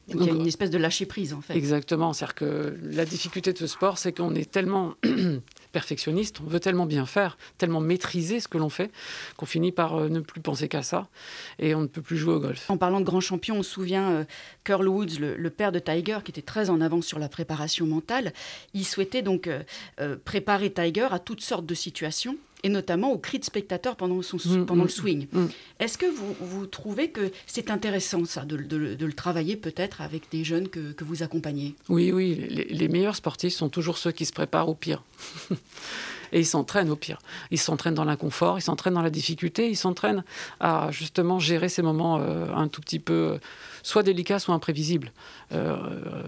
Donc, 0.09 0.21
il 0.21 0.27
y 0.27 0.29
a 0.29 0.33
une 0.33 0.47
espèce 0.47 0.69
de 0.69 0.77
lâcher 0.77 1.05
prise 1.05 1.33
en 1.33 1.39
fait. 1.39 1.55
Exactement, 1.55 2.11
c'est-à-dire 2.11 2.35
que 2.35 2.77
la 2.83 3.05
difficulté 3.05 3.53
de 3.53 3.57
ce 3.57 3.67
sport, 3.67 3.97
c'est 3.97 4.11
qu'on 4.11 4.35
est 4.35 4.49
tellement 4.49 4.95
perfectionniste, 5.71 6.41
on 6.45 6.49
veut 6.49 6.59
tellement 6.59 6.85
bien 6.85 7.05
faire, 7.05 7.37
tellement 7.57 7.79
maîtriser 7.79 8.41
ce 8.41 8.49
que 8.49 8.57
l'on 8.57 8.69
fait, 8.69 8.91
qu'on 9.37 9.45
finit 9.45 9.71
par 9.71 9.95
euh, 9.95 10.09
ne 10.09 10.19
plus 10.19 10.41
penser 10.41 10.67
qu'à 10.67 10.83
ça 10.83 11.07
et 11.57 11.73
on 11.73 11.81
ne 11.81 11.87
peut 11.87 12.01
plus 12.01 12.17
jouer 12.17 12.33
au 12.33 12.39
golf. 12.39 12.69
En 12.69 12.77
parlant 12.77 12.99
de 12.99 13.05
grands 13.05 13.21
champions, 13.21 13.55
on 13.57 13.63
se 13.63 13.71
souvient 13.71 14.09
euh, 14.11 14.23
Curl 14.65 14.87
Woods, 14.87 15.19
le, 15.19 15.49
père 15.49 15.71
de 15.71 15.79
Tiger, 15.79 16.19
qui 16.23 16.31
était 16.31 16.41
très 16.41 16.69
en 16.69 16.81
avance 16.81 17.05
sur 17.05 17.19
la 17.19 17.29
préparation 17.29 17.85
mentale. 17.85 18.33
Il 18.73 18.85
souhaitait 18.85 19.21
donc 19.21 19.47
euh, 19.47 20.17
préparer 20.25 20.71
Tiger 20.71 21.07
à 21.11 21.19
toutes 21.19 21.41
sortes 21.41 21.65
de 21.65 21.75
situations 21.75 22.37
et 22.63 22.69
notamment 22.69 23.12
aux 23.12 23.17
cris 23.17 23.39
de 23.39 23.45
spectateurs 23.45 23.95
pendant, 23.95 24.21
son, 24.21 24.38
mm, 24.38 24.65
pendant 24.65 24.84
le 24.84 24.88
mm, 24.88 24.91
swing. 24.91 25.28
Mm. 25.32 25.45
Est-ce 25.80 25.97
que 25.97 26.06
vous, 26.06 26.36
vous, 26.39 26.65
trouvez 26.65 27.10
que 27.10 27.32
c'est 27.45 27.69
intéressant, 27.69 28.26
ça, 28.26 28.45
de, 28.45 28.58
de, 28.58 28.95
de 28.95 29.06
le 29.06 29.13
travailler 29.13 29.56
peut-être 29.56 30.02
avec 30.02 30.23
des 30.32 30.43
jeunes 30.43 30.69
que, 30.69 30.93
que, 30.93 31.04
vous 31.04 31.23
accompagnez? 31.23 31.76
Oui, 31.89 32.12
oui, 32.12 32.36
les, 32.49 32.65
les, 32.65 32.88
meilleurs 32.88 33.15
sportifs 33.15 33.54
sont 33.54 33.69
toujours 33.69 33.97
ceux 33.97 34.12
qui 34.12 34.26
se 34.26 34.34
préparent 34.34 34.69
au 34.69 34.76
pire. 34.76 35.04
et 36.32 36.39
ils 36.39 36.45
s'entraînent 36.45 36.89
au 36.89 36.95
pire. 36.95 37.19
Ils 37.52 37.60
s'entraînent 37.60 37.93
dans 37.93 38.06
l'inconfort, 38.06 38.58
ils 38.58 38.63
s'entraînent 38.63 38.95
dans 38.95 39.02
la 39.02 39.10
difficulté, 39.10 39.69
ils 39.69 39.78
s'entraînent 39.78 40.23
à 40.60 40.89
justement 40.91 41.39
gérer 41.39 41.69
ces 41.69 41.82
moments 41.82 42.19
euh, 42.19 42.47
un 42.54 42.67
tout 42.67 42.82
petit 42.82 42.99
peu 42.99 43.39
soit 43.83 44.03
délicats, 44.03 44.39
soit 44.39 44.55
imprévisibles. 44.55 45.11
Euh, 45.51 45.77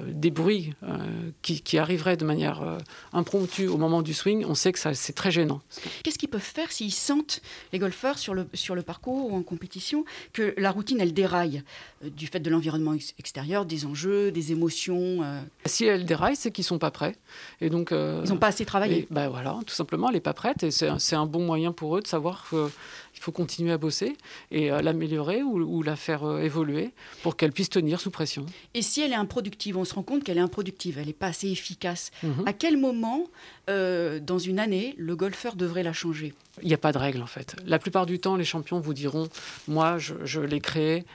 des 0.08 0.30
bruits 0.30 0.74
euh, 0.84 0.98
qui, 1.42 1.78
arriveraient 1.78 2.18
de 2.18 2.26
manière 2.26 2.78
impromptue 3.12 3.68
au 3.68 3.78
moment 3.78 4.02
du 4.02 4.14
swing, 4.14 4.46
on 4.48 4.56
sait 4.56 4.72
que 4.72 4.94
c'est 4.94 5.14
très 5.14 5.32
gênant. 5.32 5.62
Qu'est-ce 6.04 6.18
qu'ils 6.18 6.30
peuvent 6.30 6.42
faire 6.42 6.72
s'ils 6.72 6.94
sentent, 6.94 7.42
les 7.74 7.80
golfeurs, 7.80 8.18
sur 8.18 8.34
le, 8.34 8.48
sur 8.54 8.76
le 8.76 8.82
parcours 8.82 9.32
ou 9.32 9.36
en 9.36 9.42
compétition, 9.42 10.06
que 10.32 10.54
la 10.58 10.72
routine, 10.72 11.02
elle 11.02 11.14
déraille 11.14 11.64
du 12.04 12.28
fait 12.28 12.40
de 12.40 12.50
l'environnement 12.50 12.96
extérieur, 13.18 13.66
des 13.66 13.86
enjeux, 13.86 14.32
des 14.32 14.52
émotions 14.52 15.26
Si 15.66 15.86
elle 15.86 16.06
déraille, 16.06 16.36
c'est 16.36 16.52
qu'ils 16.52 16.64
ne 16.64 16.68
sont 16.68 16.80
pas 16.80 16.92
prêts. 16.92 17.16
Et 17.62 17.70
donc, 17.70 17.90
ils 17.92 18.30
n'ont 18.30 18.38
pas 18.38 18.48
assez 18.48 18.66
travaillé. 18.66 19.08
ben 19.10 19.28
voilà, 19.28 19.60
tout 19.66 19.74
simplement 19.74 19.96
elle 20.08 20.16
n'est 20.16 20.22
pas 20.22 20.34
prête 20.34 20.64
et 20.64 20.72
c'est 20.72 21.16
un 21.16 21.26
bon 21.26 21.46
moyen 21.46 21.72
pour 21.72 21.98
eux 21.98 22.02
de 22.02 22.08
savoir 22.08 22.48
qu'il 22.50 23.22
faut 23.22 23.32
continuer 23.32 23.72
à 23.72 23.78
bosser 23.78 24.18
et 24.52 24.70
à 24.70 24.82
l'améliorer 24.82 25.44
ou, 25.44 25.84
la 25.84 25.96
faire 25.96 26.24
euh, 26.24 26.40
évoluer 26.40 26.92
pour 27.22 27.36
qu'elle 27.36 27.45
puisse 27.54 27.70
tenir 27.70 28.00
sous 28.00 28.12
pression. 28.12 28.46
Et 28.74 28.82
si 28.82 29.02
elle 29.02 29.12
est 29.12 29.16
improductive, 29.16 29.78
on 29.78 29.86
se 29.86 29.94
rend 29.94 30.04
compte 30.04 30.24
qu'elle 30.24 30.38
est 30.38 30.42
improductive, 30.42 30.98
elle 30.98 31.08
n'est 31.08 31.14
pas 31.14 31.28
assez 31.28 31.50
efficace. 31.50 32.12
Mhm. 32.24 32.44
À 32.46 32.54
quel 32.54 32.78
moment, 32.78 33.26
euh, 33.70 34.20
dans 34.20 34.40
une 34.40 34.60
année, 34.60 34.96
le 34.98 35.16
golfeur 35.16 35.56
devrait 35.56 35.84
la 35.84 35.94
changer? 35.94 36.34
Il 36.62 36.68
n'y 36.68 36.74
a 36.74 36.78
pas 36.78 36.92
de 36.92 36.98
règle 36.98 37.22
en 37.22 37.28
fait. 37.28 37.56
La 37.66 37.80
plupart 37.80 38.06
du 38.06 38.20
temps, 38.20 38.36
les 38.36 38.46
champions 38.46 38.80
vous 38.80 38.94
diront 38.94 39.28
Moi, 39.68 39.98
je, 39.98 40.40
l'ai 40.40 40.62
créée, 40.62 41.06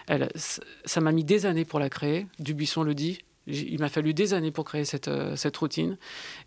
ça 0.84 1.00
m'a 1.00 1.12
mis 1.12 1.24
des 1.24 1.46
années 1.46 1.64
pour 1.64 1.78
la 1.78 1.88
créer. 1.88 2.26
Dubuisson 2.38 2.82
le 2.82 2.94
dit 2.94 3.18
il 3.46 3.80
m'a 3.80 3.88
fallu 3.88 4.14
des 4.14 4.34
années 4.34 4.50
pour 4.50 4.64
créer 4.64 4.84
cette, 4.84 5.08
euh, 5.08 5.36
cette 5.36 5.56
routine 5.56 5.96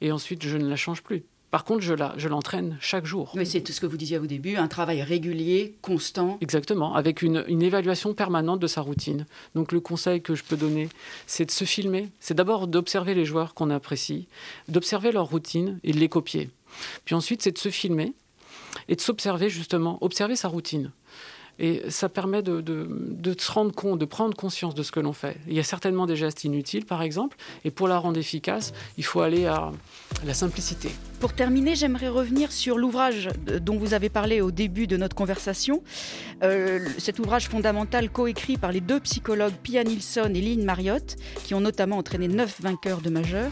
et 0.01 0.11
ensuite 0.11 0.43
je 0.43 0.57
ne 0.57 0.67
la 0.67 0.75
change 0.75 1.01
plus. 1.01 1.23
Par 1.53 1.65
contre, 1.65 1.81
je, 1.81 2.27
l'entraîne 2.27 2.79
chaque 2.81 3.05
jour. 3.05 3.31
Mais 3.35 3.45
c'est 3.45 3.71
ce 3.71 3.79
que 3.79 3.85
vous 3.85 3.95
disiez 3.95 4.17
au 4.17 4.25
début, 4.25 4.55
un 4.55 4.67
travail 4.67 5.03
régulier, 5.03 5.75
constant. 5.83 6.39
Exactement, 6.41 6.95
avec 6.95 7.21
une, 7.21 7.45
une, 7.47 7.61
évaluation 7.61 8.15
permanente 8.15 8.59
de 8.59 8.65
sa 8.65 8.81
routine. 8.81 9.27
Donc 9.53 9.71
le 9.71 9.79
conseil 9.79 10.23
que 10.23 10.33
je 10.33 10.43
peux 10.43 10.57
donner, 10.57 10.89
c'est 11.27 11.45
de 11.45 11.51
se 11.51 11.63
filmer. 11.63 12.09
C'est 12.19 12.33
d'abord 12.33 12.65
d'observer 12.65 13.13
les 13.13 13.23
joueurs 13.23 13.53
qu'on 13.53 13.69
apprécie, 13.69 14.27
d'observer 14.67 15.11
leur 15.11 15.29
routine 15.29 15.79
et 15.83 15.91
de 15.91 15.99
les 15.99 16.09
copier. 16.09 16.49
Puis 17.05 17.13
ensuite, 17.13 17.43
c'est 17.43 17.51
de 17.51 17.59
se 17.59 17.69
filmer 17.69 18.13
et 18.87 18.95
de 18.95 19.01
s'observer 19.01 19.49
justement, 19.49 19.99
observer 20.01 20.35
sa 20.35 20.47
routine. 20.47 20.89
Et 21.59 21.83
ça 21.89 22.09
permet 22.09 22.41
de, 22.41 22.63
se 23.37 23.51
rendre 23.51 23.73
compte, 23.73 23.99
de 23.99 24.05
prendre 24.05 24.35
conscience 24.35 24.73
de 24.73 24.81
ce 24.81 24.91
que 24.91 24.99
l'on 24.99 25.13
fait. 25.13 25.37
Il 25.47 25.53
y 25.53 25.59
a 25.59 25.63
certainement 25.63 26.07
des 26.07 26.15
gestes 26.15 26.43
inutiles, 26.43 26.85
par 26.85 27.01
exemple, 27.01 27.37
et 27.63 27.71
pour 27.71 27.87
la 27.87 27.99
rendre 27.99 28.17
efficace, 28.17 28.73
il 28.97 29.05
faut 29.05 29.21
aller 29.21 29.45
à 29.45 29.71
la 30.25 30.33
simplicité. 30.33 30.89
Pour 31.19 31.33
terminer, 31.33 31.75
j'aimerais 31.75 32.07
revenir 32.07 32.51
sur 32.51 32.77
l'ouvrage 32.77 33.29
dont 33.61 33.77
vous 33.77 33.93
avez 33.93 34.09
parlé 34.09 34.41
au 34.41 34.51
début 34.51 34.87
de 34.87 34.97
notre 34.97 35.15
conversation. 35.15 35.83
Euh, 36.43 36.79
cet 36.97 37.19
ouvrage 37.19 37.47
fondamental 37.47 38.09
coécrit 38.09 38.57
par 38.57 38.71
les 38.71 38.81
deux 38.81 38.99
psychologues 38.99 39.53
Pia 39.61 39.83
Nilsson 39.83 40.31
et 40.33 40.41
Lynn 40.41 40.65
Marriott, 40.65 41.15
qui 41.43 41.53
ont 41.53 41.61
notamment 41.61 41.97
entraîné 41.97 42.27
neuf 42.27 42.61
vainqueurs 42.61 43.01
de 43.01 43.09
majeurs. 43.09 43.51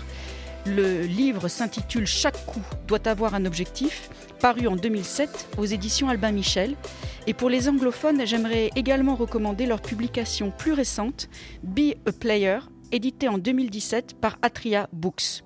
Le 0.65 1.01
livre 1.01 1.47
s'intitule 1.47 2.05
Chaque 2.05 2.45
coup 2.45 2.61
doit 2.87 3.07
avoir 3.07 3.33
un 3.33 3.45
objectif, 3.45 4.09
paru 4.39 4.67
en 4.67 4.75
2007 4.75 5.49
aux 5.57 5.65
éditions 5.65 6.07
Albin 6.07 6.31
Michel. 6.31 6.75
Et 7.25 7.33
pour 7.33 7.49
les 7.49 7.67
anglophones, 7.67 8.25
j'aimerais 8.25 8.69
également 8.75 9.15
recommander 9.15 9.65
leur 9.65 9.81
publication 9.81 10.51
plus 10.51 10.73
récente, 10.73 11.29
Be 11.63 11.95
a 12.05 12.11
Player, 12.11 12.59
éditée 12.91 13.27
en 13.27 13.37
2017 13.37 14.19
par 14.19 14.37
Atria 14.41 14.87
Books. 14.93 15.43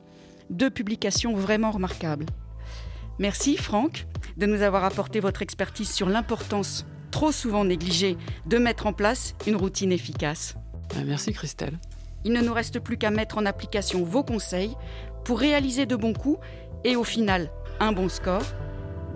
Deux 0.50 0.70
publications 0.70 1.34
vraiment 1.34 1.72
remarquables. 1.72 2.26
Merci 3.18 3.56
Franck 3.56 4.08
de 4.36 4.46
nous 4.46 4.62
avoir 4.62 4.84
apporté 4.84 5.22
votre 5.22 5.42
expertise 5.42 5.90
sur 5.90 6.10
l'importance, 6.10 6.86
trop 7.12 7.32
souvent 7.32 7.64
négligée, 7.64 8.18
de 8.46 8.58
mettre 8.58 8.86
en 8.86 8.94
place 8.94 9.36
une 9.48 9.56
routine 9.56 9.94
efficace. 9.94 10.56
Merci 11.06 11.32
Christelle. 11.32 11.80
Il 12.26 12.34
ne 12.34 12.42
nous 12.42 12.54
reste 12.54 12.80
plus 12.80 12.98
qu'à 12.98 13.12
mettre 13.12 13.38
en 13.38 13.46
application 13.46 14.04
vos 14.04 14.24
conseils 14.24 14.76
pour 15.24 15.40
réaliser 15.40 15.86
de 15.86 15.96
bons 15.96 16.14
coups 16.14 16.40
et 16.84 16.96
au 16.96 17.04
final 17.04 17.52
un 17.80 17.92
bon 17.92 18.10
score. 18.10 18.42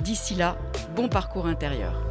D'ici 0.04 0.36
là, 0.36 0.58
bon 0.96 1.10
parcours 1.10 1.48
intérieur. 1.48 2.09